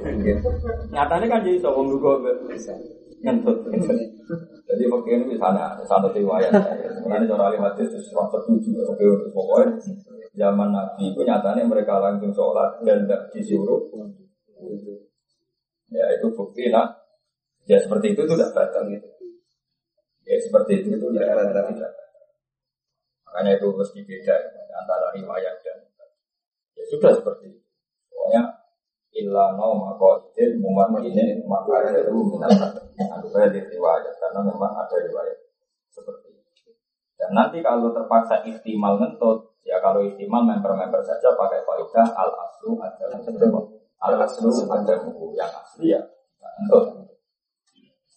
Nyatanya 0.92 1.26
kan 1.28 1.40
jadi 1.44 1.58
iso 1.58 1.70
wong 1.72 1.88
bisa 2.52 2.74
ngentut. 3.24 3.58
Jadi 4.70 4.84
waktu 4.86 5.10
ini 5.18 5.26
misalnya 5.34 5.82
satu 5.82 6.14
riwayat, 6.14 6.54
sebenarnya 7.02 7.34
cara 7.34 7.50
alim 7.50 7.66
hadis 7.66 7.90
itu 7.90 8.06
setuju, 8.06 9.34
pokoknya 9.34 9.82
zaman 10.38 10.70
Nabi 10.70 11.10
itu 11.10 11.26
nyatanya 11.26 11.66
mereka 11.66 11.98
langsung 11.98 12.30
sholat 12.30 12.78
dan 12.86 13.10
tidak 13.10 13.34
disuruh. 13.34 13.90
Ya 15.90 16.06
itu 16.14 16.30
bukti 16.38 16.70
lah. 16.70 16.86
Ya 17.66 17.82
seperti 17.82 18.14
itu 18.14 18.22
tidak 18.30 18.54
batal 18.54 18.86
gitu. 18.94 19.10
Ya 20.30 20.38
seperti 20.38 20.86
itu 20.86 21.02
itu 21.02 21.06
tidak 21.18 21.50
tidak. 21.74 21.92
Makanya 23.26 23.52
itu 23.58 23.68
mesti 23.74 24.00
beda 24.06 24.36
antara 24.78 25.10
riwayat 25.18 25.56
dan 25.66 25.78
ya 26.78 26.84
sudah 26.94 27.12
seperti 27.18 27.58
itu. 27.58 27.62
Pokoknya 28.14 28.42
illa 29.18 29.58
nauma 29.58 29.98
qaidin 29.98 30.62
mumakinin 30.62 31.42
maka 31.50 31.90
itu 31.90 32.14
minat 32.14 32.79
Di 33.24 33.60
riwayat 33.60 34.16
karena 34.16 34.40
memang 34.40 34.72
ada 34.80 34.96
riwayat 34.96 35.38
seperti 35.92 36.32
itu. 36.32 36.72
Dan 37.20 37.36
nanti 37.36 37.60
kalau 37.60 37.92
terpaksa 37.92 38.48
istimal 38.48 38.96
ngentut, 38.96 39.60
ya 39.68 39.84
kalau 39.84 40.00
istimal 40.08 40.48
member-member 40.48 41.04
saja 41.04 41.36
pakai 41.36 41.68
kaidah 41.68 42.08
al 42.16 42.32
aslu 42.48 42.80
ada 42.80 43.06
al 44.00 44.16
aslu 44.24 44.50
ada 44.72 44.94
buku 45.04 45.36
yang 45.36 45.52
asli 45.52 45.92
ya 45.92 46.02
ngentut. 46.64 47.12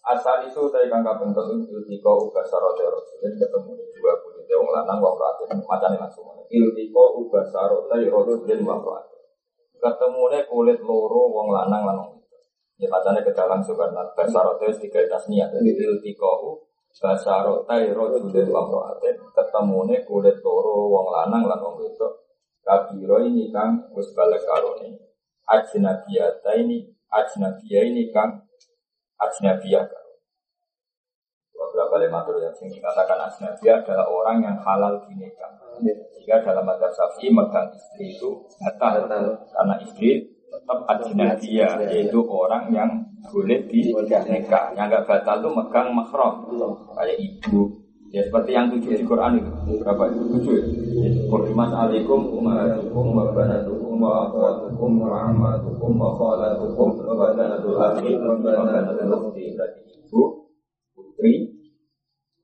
Asal 0.03 0.51
itu 0.51 0.67
saya 0.71 0.91
kan 0.91 1.07
bentuk 1.07 1.47
itu 1.63 1.79
tiko 1.87 2.27
ubah 2.27 2.43
sarote 2.43 2.83
rasulin 2.83 3.39
ketemu 3.39 3.71
dua 3.75 4.13
puluh 4.19 4.43
wong 4.43 4.71
lanang 4.75 4.99
wong 4.99 5.15
rasulin 5.15 5.63
macam 5.63 5.95
langsung. 5.95 6.27
Iltiko 6.51 7.23
ubah 7.23 7.47
sarote 7.51 8.11
rasulin 8.11 8.67
wong 8.67 8.83
rasulin 8.83 9.11
ketemunya 9.83 10.47
kulit 10.47 10.79
loro 10.79 11.27
wong 11.27 11.51
lanang 11.51 11.83
lanang. 11.83 12.22
Ya 12.83 12.91
bacanya 12.91 13.23
ke 13.23 13.31
dalam 13.31 13.63
sukarnat 13.63 14.11
basarote 14.19 14.67
tiga 14.83 15.07
tasniah 15.07 15.47
jadi 15.55 15.71
iltiko 15.71 16.67
basarote 16.91 17.95
rojulin 17.95 18.51
wong 18.51 18.67
roaten 18.75 19.23
ketemunya 19.31 20.03
kulit 20.03 20.43
loro 20.43 20.91
wong 20.91 21.07
lanang 21.15 21.47
lanang 21.47 21.79
itu. 21.79 22.09
Kabiro 22.67 23.23
ini 23.23 23.55
kang 23.55 23.87
wis 23.95 24.11
balik 24.19 24.43
karone 24.43 24.99
ajnabiyata 25.47 26.59
ini 26.59 26.83
ajnabiyah 27.07 27.83
ini 27.87 28.11
kang. 28.11 28.51
Ajnabiyah 29.23 29.87
beberapa 31.55 32.03
lematur 32.03 32.43
yang 32.43 32.55
sini 32.59 32.83
katakan 32.83 33.31
ajnabiyah 33.31 33.87
adalah 33.87 34.11
orang 34.11 34.43
yang 34.43 34.59
halal 34.59 34.99
dinikah 35.07 35.55
jika 36.19 36.43
dalam 36.43 36.67
madhab 36.67 36.91
syafi'i 36.91 37.31
megang 37.31 37.71
istri 37.75 38.15
itu 38.15 38.43
batal 38.59 39.07
karena 39.07 39.75
istri 39.83 40.32
tetap 40.53 40.79
ajnabiyah 40.85 41.81
yaitu 41.89 42.21
orang 42.29 42.69
yang 42.69 42.91
boleh 43.33 43.65
di 43.65 43.89
nikah. 43.89 44.77
Yang 44.77 44.87
enggak 44.93 45.05
batal 45.09 45.37
itu 45.41 45.51
megang 45.57 45.89
mahram 45.97 46.35
kayak 46.93 47.17
ibu, 47.17 47.83
Ya 48.13 48.21
seperti 48.21 48.53
yang 48.53 48.69
tujuh 48.69 48.93
di 48.93 49.09
Quran 49.09 49.41
itu. 49.41 49.81
Berapa 49.81 50.13
itu? 50.13 50.21
Tujuh 50.37 50.53
ya? 50.53 50.65
Kurimat 51.33 51.73
alaikum 51.73 52.29
umatukum 52.29 53.17
wa 53.17 53.33
banatukum 53.33 53.97
wa 53.97 54.29
akhwatukum 54.29 55.01
wa 55.01 55.33
ammatukum 55.33 55.97
wa 55.97 56.13
khalatukum 56.21 56.93
wa 57.09 57.33
banatul 57.33 57.81
akhi 57.81 58.13
wa 58.21 58.37
banatul 58.37 59.17
ukhti. 59.17 59.57
Berarti 59.57 59.81
ibu, 59.97 60.53
putri, 60.93 61.57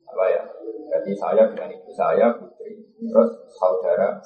apa 0.08 0.24
ya? 0.32 0.42
Berarti 0.88 1.12
saya 1.12 1.52
dengan 1.52 1.68
ibu 1.68 1.90
saya 1.92 2.32
putri. 2.32 2.88
Terus 3.04 3.30
saudara, 3.60 4.16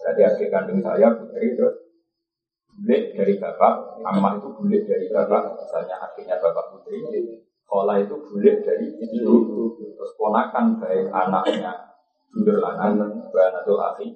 berarti 0.00 0.20
adik 0.24 0.48
kandung 0.48 0.80
saya 0.80 1.12
putri. 1.12 1.60
Terus 1.60 1.76
bulik 2.76 3.16
dari 3.16 3.34
bapak, 3.40 4.04
amma 4.04 4.36
itu 4.36 4.48
bulik 4.52 4.84
dari 4.84 5.08
bapak. 5.08 5.56
Misalnya 5.56 5.96
akhirnya 6.04 6.36
bapak 6.36 6.64
putri. 6.76 7.00
Kola 7.66 7.98
itu 7.98 8.14
bulik 8.14 8.62
dari 8.62 8.94
ibu, 8.94 9.74
terus 9.74 10.12
ponakan 10.14 10.78
baik 10.78 11.10
anaknya 11.10 11.74
dulur 12.30 12.62
lanang, 12.62 13.26
banatul 13.34 13.82
akhi, 13.82 14.14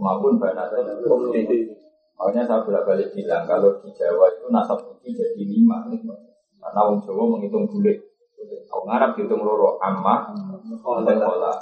maupun 0.00 0.40
banatul 0.40 0.88
ukhti. 1.04 1.76
Makanya 2.16 2.42
saya 2.48 2.64
bolak 2.64 2.84
balik 2.88 3.12
bilang 3.12 3.44
kalau 3.44 3.80
di 3.84 3.92
Jawa 3.92 4.32
itu 4.32 4.48
nasab 4.48 4.80
putih 4.80 5.12
jadi 5.12 5.44
lima, 5.44 5.88
karena 6.56 6.80
orang 6.80 7.04
Jawa 7.04 7.22
menghitung 7.36 7.68
bulik. 7.68 8.00
Orang 8.72 8.96
Arab 8.96 9.10
dihitung 9.18 9.44
loro 9.44 9.76
amma, 9.84 10.32
kola. 10.80 11.52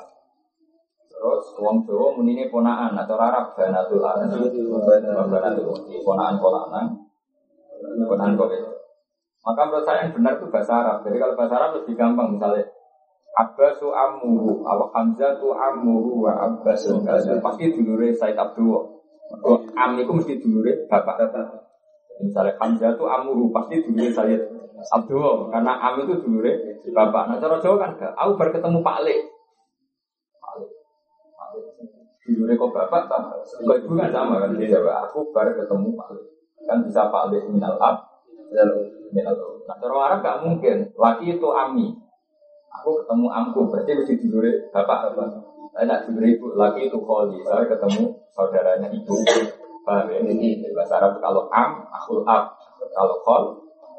Terus 1.19 1.45
wong 1.59 1.83
Jawa 1.83 2.15
munine 2.15 2.47
ponaan 2.47 2.95
atau 2.95 3.19
Arab 3.19 3.59
banatul 3.59 4.07
akhi, 4.07 4.63
banatul 5.27 5.75
ponaan 6.07 6.39
lanang, 6.39 6.89
ponaan 8.07 8.35
kola 8.39 8.79
maka 9.49 9.65
menurut 9.65 9.85
saya 9.89 10.05
yang 10.05 10.13
benar 10.13 10.37
itu 10.37 10.47
bahasa 10.53 10.73
Arab. 10.77 10.97
Jadi 11.09 11.17
kalau 11.17 11.33
bahasa 11.33 11.55
Arab 11.57 11.71
lebih 11.81 11.95
gampang 11.97 12.37
misalnya 12.37 12.69
Abbasu 13.39 13.89
ammuhu 13.95 14.67
aw 14.67 14.93
Hamzatu 14.93 15.55
ammuhu 15.57 16.27
wa 16.27 16.33
Abbasu 16.37 17.01
pasti 17.41 17.73
dulure 17.73 18.13
Said 18.13 18.37
Abdul. 18.37 18.99
Am 19.73 19.97
itu 19.97 20.13
mesti 20.13 20.37
dulure 20.43 20.85
bapak. 20.91 21.33
Misalnya 22.21 22.61
Hamzatu 22.61 23.09
ammuhu 23.09 23.49
pasti 23.55 23.81
dulure 23.81 24.13
Said 24.13 24.43
Abdul 24.93 25.49
karena 25.49 25.73
am 25.81 26.03
itu 26.03 26.19
dulure 26.21 26.83
bapak. 26.93 27.23
Nah 27.33 27.37
cara 27.41 27.57
Jawa 27.63 27.77
kan. 27.81 27.91
Aku 28.21 28.37
baru 28.37 28.51
ketemu 28.53 28.79
Pak 28.85 28.99
Le. 29.07 29.17
Dulure 32.29 32.61
kok 32.61 32.77
bapak 32.77 33.09
tak? 33.09 33.21
Kok 33.65 33.77
ibu 33.81 33.97
kan 33.97 34.13
sama 34.13 34.45
kan 34.45 34.53
dia 34.61 34.77
Aku 35.09 35.33
baru 35.33 35.57
ketemu 35.57 35.97
Pak. 35.97 36.09
Kan 36.69 36.85
bisa 36.85 37.09
Pak 37.09 37.33
Le 37.33 37.41
minal 37.49 37.81
ab 37.81 38.05
Nah, 39.09 39.77
orang 39.85 40.05
Arab 40.05 40.19
gak 40.25 40.39
mungkin. 40.45 40.77
Laki 40.97 41.37
itu 41.37 41.49
ami. 41.53 41.97
Aku 42.81 43.01
ketemu 43.05 43.27
amku, 43.33 43.69
berarti 43.69 43.97
mesti 43.97 44.15
dulure 44.21 44.69
bapak 44.73 45.13
bapak. 45.13 45.29
Saya 45.73 45.85
nak 45.89 46.01
dulure 46.09 46.29
ibu, 46.37 46.57
laki 46.57 46.89
itu 46.89 46.99
kholi. 47.01 47.41
Saya 47.45 47.65
ketemu 47.69 48.13
saudaranya 48.33 48.89
ibu. 48.93 49.13
Paham 49.85 50.13
ya? 50.13 50.21
Ini 50.21 50.69
bahasa 50.77 51.01
Arab 51.01 51.21
kalau 51.21 51.49
am, 51.49 51.85
akul 51.89 52.25
ab. 52.29 52.57
Kalau 52.93 53.17
khol, 53.25 53.45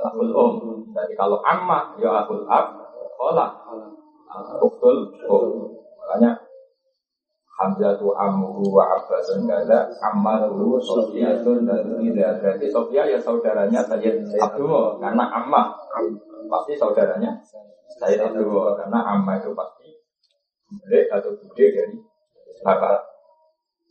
akul 0.02 0.30
om. 0.34 0.54
Jadi 0.94 1.14
kalau 1.18 1.42
amma, 1.42 1.98
ya 1.98 2.26
akul 2.26 2.46
ab, 2.46 2.78
khola. 3.18 3.46
Uktul 4.62 5.14
om. 5.26 5.74
Makanya 6.02 6.49
Hamzah 7.60 8.00
tu 8.00 8.16
amru 8.16 8.64
wa 8.72 8.88
abbasun 8.96 9.44
kaza 9.44 9.92
ammaru 10.00 10.80
Sofiyatun 10.80 11.68
dan 11.68 11.92
tidak 12.00 12.40
berarti 12.40 12.72
Sofia 12.72 13.04
ya 13.04 13.20
saudaranya 13.20 13.84
Sayyid 13.84 14.32
Abdul 14.40 14.96
karena 15.04 15.28
ammah 15.28 15.76
pasti 16.48 16.80
saudaranya 16.80 17.36
Sayyid 18.00 18.24
Abdul 18.32 18.80
karena 18.80 19.04
ammah 19.04 19.44
itu 19.44 19.52
pasti 19.52 19.92
bude 20.72 21.12
atau 21.12 21.36
bude 21.36 21.66
dari 21.68 22.00
bapak. 22.64 22.98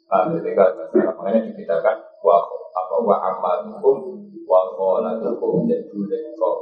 Paham 0.08 0.40
ketika 0.40 0.72
makanya 1.04 1.44
dibedakan 1.52 2.00
wa 2.24 2.40
apa 2.72 2.96
wa 3.04 3.16
ammatukum 3.20 4.24
wa 4.48 4.72
qolatukum 4.72 5.68
dan 5.68 5.84
bude 5.92 6.16
kok. 6.40 6.56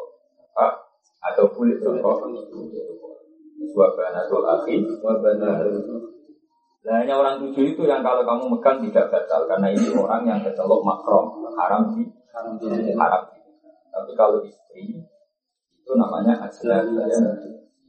Atau 1.23 1.47
kulit 1.55 1.79
kok. 1.79 2.03
Itu 2.03 3.79
wa 3.79 3.95
banatul 3.95 4.43
akhi 4.43 4.83
wa 4.99 5.23
banatul 5.23 6.16
Nah, 6.87 7.03
hanya 7.03 7.19
orang 7.19 7.43
tujuh 7.43 7.75
itu 7.75 7.83
yang 7.83 7.99
kalau 7.99 8.23
kamu 8.23 8.47
megang 8.47 8.79
tidak 8.79 9.11
batal 9.11 9.43
karena 9.51 9.75
ini 9.75 9.91
orang 9.91 10.23
yang 10.23 10.39
kecelok 10.39 10.87
makrom 10.87 11.43
haram 11.59 11.91
di 11.91 12.07
haram 12.31 12.55
di 12.63 12.95
haram. 12.95 13.27
Tapi 13.91 14.15
kalau 14.15 14.39
istri 14.47 15.03
itu 15.83 15.93
namanya 15.99 16.47
ajlan 16.47 16.87
ya, 16.95 17.19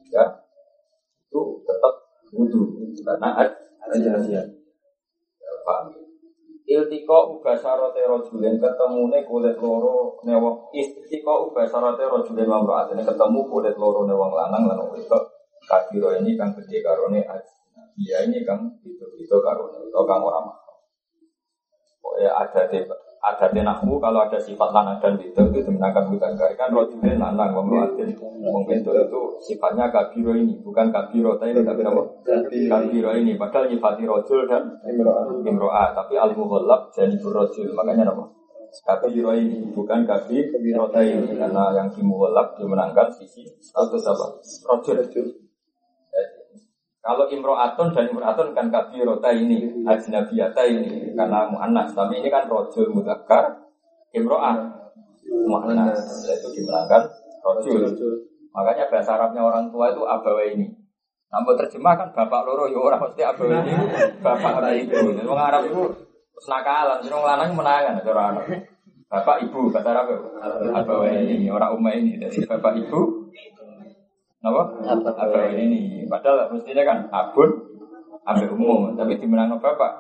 ya 0.09 0.25
itu 1.29 1.41
tetap 1.61 1.93
wudhu 2.33 2.89
karena 3.05 3.29
ajlan 3.37 4.21
ya. 4.33 4.41
Paham? 5.61 5.93
Iltiko 6.65 7.37
uga 7.37 7.53
sarote 7.53 8.01
rojulen 8.01 8.57
ketemune 8.57 9.21
kulit 9.29 9.61
loro 9.61 10.17
newong 10.25 10.73
Iltiko 10.73 11.53
uga 11.53 11.69
sarote 11.69 12.01
rojulen 12.01 12.49
mamroat 12.49 12.97
ini 12.97 13.05
ketemu 13.05 13.45
kulit 13.45 13.77
loro 13.77 14.09
newong 14.09 14.33
lanang 14.33 14.65
lanang 14.65 14.89
wedok 14.89 15.21
kadiro 15.69 16.17
ini 16.17 16.33
kan 16.33 16.55
gede 16.57 16.81
karone 16.81 17.21
dia 17.97 18.17
ini 18.29 18.45
kan 18.45 18.61
itu 18.85 19.05
itu 19.17 19.35
karun 19.41 19.73
itu 19.73 20.01
kan 20.05 20.21
orang 20.21 20.45
Pokoknya 21.97 22.31
ada 22.31 22.61
di 22.71 22.79
ada 23.17 23.45
di 23.51 23.59
nahmu 23.65 23.99
kalau 23.99 24.23
ada 24.23 24.39
sifat 24.39 24.69
lanang 24.71 25.01
dan 25.03 25.19
itu 25.19 25.35
itu 25.35 25.59
dimenangkan 25.59 26.07
bukan 26.07 26.37
kan 26.37 26.69
rojulin 26.71 27.19
lanang 27.19 27.51
membuatin 27.51 28.13
itu 28.15 28.91
itu 28.95 29.21
sifatnya 29.43 29.89
kabiro 29.91 30.31
ini 30.37 30.61
bukan 30.63 30.93
kabiro 30.93 31.35
tapi 31.35 31.57
tapi 31.65 31.81
apa 31.83 32.01
kabiro 32.69 33.11
ini. 33.17 33.35
padahal 33.35 33.67
nyifati 33.67 34.07
rojul 34.07 34.47
dan 34.47 34.79
imroa 35.43 35.91
tapi 35.91 36.15
al 36.15 36.31
muhallab 36.37 36.93
jadi 36.93 37.17
rojul. 37.19 37.73
Makanya 37.75 38.13
apa? 38.13 38.23
Kabiro 38.85 39.33
ini 39.33 39.73
bukan 39.73 40.07
kabiro 40.07 40.87
ini. 40.95 41.35
karena 41.35 41.63
yang 41.75 41.89
dimuhallab 41.91 42.55
dimenangkan 42.55 43.11
sisi 43.11 43.43
status 43.59 44.03
apa? 44.07 44.25
Rojul 44.71 45.46
kalau 47.07 47.23
imro'atun 47.31 47.95
dan 47.95 48.11
imro'atun 48.11 48.51
kan 48.51 48.67
kabirota 48.67 49.31
ini, 49.31 49.87
ajnabiyata 49.87 50.59
ini, 50.67 51.15
karena 51.15 51.47
mu'annas. 51.47 51.95
Tapi 51.95 52.19
ini 52.19 52.27
kan 52.27 52.51
rojul 52.51 52.91
mudakar, 52.91 53.63
imro'at, 54.11 54.59
mu'annas. 55.47 56.03
Itu 56.27 56.51
dimenangkan 56.51 57.07
rojul. 57.47 57.95
Makanya 58.51 58.91
bahasa 58.91 59.15
Arabnya 59.15 59.39
orang 59.39 59.71
tua 59.71 59.95
itu 59.95 60.03
abawa 60.03 60.43
ini. 60.51 60.67
Namun 61.31 61.55
terjemah 61.55 61.95
kan 61.95 62.09
bapak 62.11 62.43
loro 62.43 62.67
ya 62.67 62.75
orang 62.75 62.99
mesti 62.99 63.23
abawa 63.23 63.55
ini, 63.63 63.71
bapak 64.19 64.51
orang 64.59 64.75
ibu. 64.75 64.97
Orang 65.31 65.47
Arab 65.47 65.63
itu 65.71 65.83
senakalan, 66.43 66.99
orang 67.07 67.23
lanang 67.23 67.51
menangan, 67.55 68.03
orang 68.03 68.27
anak. 68.35 68.45
Bapak 69.07 69.47
ibu, 69.47 69.71
bahasa 69.71 69.95
Arab 69.95 70.11
abawa 70.75 71.07
ini, 71.07 71.47
orang 71.47 71.71
umma 71.71 71.95
ini. 71.95 72.19
Jadi 72.19 72.43
bapak 72.43 72.83
ibu, 72.83 73.31
apa? 74.45 74.61
Apa 75.17 75.39
ini? 75.57 76.05
Padahal 76.05 76.53
mestinya 76.53 76.83
kan 76.85 76.97
abun, 77.09 77.49
ambil 78.27 78.47
umum, 78.53 78.79
tapi 78.93 79.17
dimenang 79.17 79.57
bapak. 79.57 79.91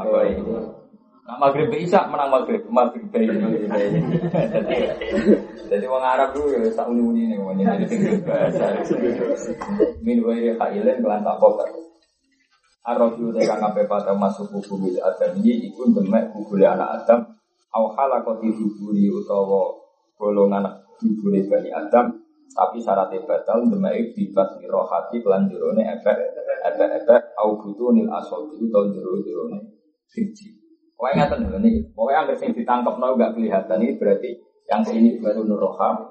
Apa 0.00 0.18
ini? 0.30 0.42
Nah, 1.24 1.40
maghrib 1.40 1.72
bisa 1.72 2.04
menang 2.12 2.28
maghrib, 2.28 2.60
maghrib 2.68 3.08
ini. 3.16 3.64
Jadi, 3.64 3.96
jadi 5.72 5.86
orang 5.88 6.20
Arab 6.20 6.36
dulu 6.36 6.52
ya 6.52 6.68
tak 6.76 6.92
uni 6.92 7.00
uni 7.00 7.22
nih, 7.32 7.36
ngomongnya 7.40 7.80
jadi 7.80 7.84
tinggal 7.88 8.20
bahasa. 8.28 8.76
Min 10.04 10.20
wa 10.20 10.36
ya 10.36 10.52
kailen 10.60 11.00
kelan 11.00 11.24
tak 11.24 11.40
kok. 11.40 11.64
Arab 12.84 13.16
itu 13.16 13.32
tekan 13.32 13.56
sampai 13.56 13.88
pada 13.88 14.12
masuk 14.12 14.52
buku 14.52 14.76
bil 14.76 15.00
adam 15.00 15.40
ini 15.40 15.72
ikut 15.72 15.96
demek 15.96 16.36
buku 16.36 16.60
anak 16.60 17.00
Adam. 17.00 17.24
Au 17.72 17.88
halakoti 17.96 18.52
huburi 18.52 19.08
utawa 19.08 19.72
golongan 20.20 20.68
huburi 21.00 21.48
bani 21.48 21.72
Adam 21.72 22.23
tapi 22.54 22.78
syaratnya 22.78 23.18
batal 23.26 23.66
demai 23.66 24.14
bibas 24.14 24.54
rohati 24.62 25.18
kelan 25.18 25.50
efek 25.50 26.16
efek 26.62 26.88
efek. 27.02 27.20
Au 27.34 27.58
butuh 27.58 27.90
nil 27.90 28.06
asal 28.08 28.46
itu 28.54 28.70
tahun 28.70 28.94
jero 28.94 29.18
jerone 29.26 29.58
siji. 30.06 30.54
Pokoknya 30.94 31.26
ngatain 31.26 31.50
dulu 31.50 31.58
nih, 31.58 31.74
pokoknya 31.90 32.22
yang 32.22 32.38
sing 32.38 32.50
ditangkap 32.54 32.94
nol 33.02 33.18
gak 33.18 33.34
kelihatan 33.34 33.82
ini 33.82 33.98
berarti 33.98 34.30
yang 34.70 34.80
sini 34.86 35.18
butuh 35.18 35.58
roha, 35.58 36.06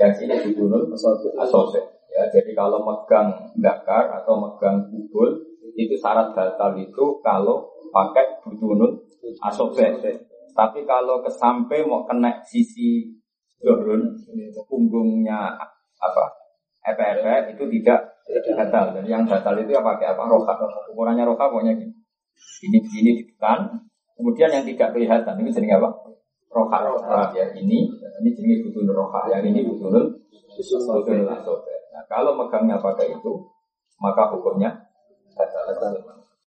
yang 0.00 0.12
sini 0.16 0.34
butuh 0.50 0.66
nul 0.66 0.82
asal 0.96 1.68
Ya, 2.12 2.28
jadi 2.28 2.52
kalau 2.52 2.84
megang 2.84 3.56
dakar 3.56 4.12
atau 4.20 4.36
megang 4.36 4.84
kubul 4.92 5.32
itu 5.72 5.96
syarat 5.96 6.36
batal 6.36 6.76
itu 6.76 7.20
kalau 7.24 7.72
pakai 7.88 8.40
butuh 8.44 8.72
nul 8.72 8.92
asal 9.44 9.72
Tapi 10.52 10.80
kalau 10.84 11.24
kesampe 11.24 11.80
mau 11.88 12.04
kena 12.04 12.44
sisi 12.44 13.16
Zohrun, 13.62 14.18
punggungnya 14.66 15.54
apa 16.02 16.24
efek 16.82 17.54
itu 17.54 17.64
tidak 17.78 18.12
batal. 18.54 18.84
Dan 18.94 19.04
yang 19.06 19.22
batal 19.26 19.54
itu 19.58 19.70
ya 19.70 19.82
pakai 19.82 20.14
apa? 20.14 20.22
Roka. 20.26 20.52
Ukurannya 20.90 21.24
roka 21.26 21.50
pokoknya 21.50 21.78
gini. 21.78 21.94
Ini 22.68 22.78
ini 23.02 23.10
ditekan. 23.22 23.86
Kemudian 24.18 24.50
yang 24.54 24.64
tidak 24.66 24.94
kelihatan 24.94 25.34
ini 25.42 25.50
jenis 25.50 25.78
apa? 25.78 25.88
Roka. 26.50 26.76
Roka 26.82 27.20
ya 27.34 27.54
ini 27.54 27.86
ini 28.22 28.30
jenis 28.34 28.58
butuh 28.70 28.94
roka. 28.94 29.30
Yang 29.30 29.54
ini 29.54 29.60
butuh 29.66 29.90
butuh 29.90 31.14
Nah 31.92 32.02
kalau 32.08 32.32
megangnya 32.36 32.80
pakai 32.80 33.12
itu 33.14 33.32
maka 34.00 34.32
hukumnya 34.32 34.90
batal. 35.36 36.21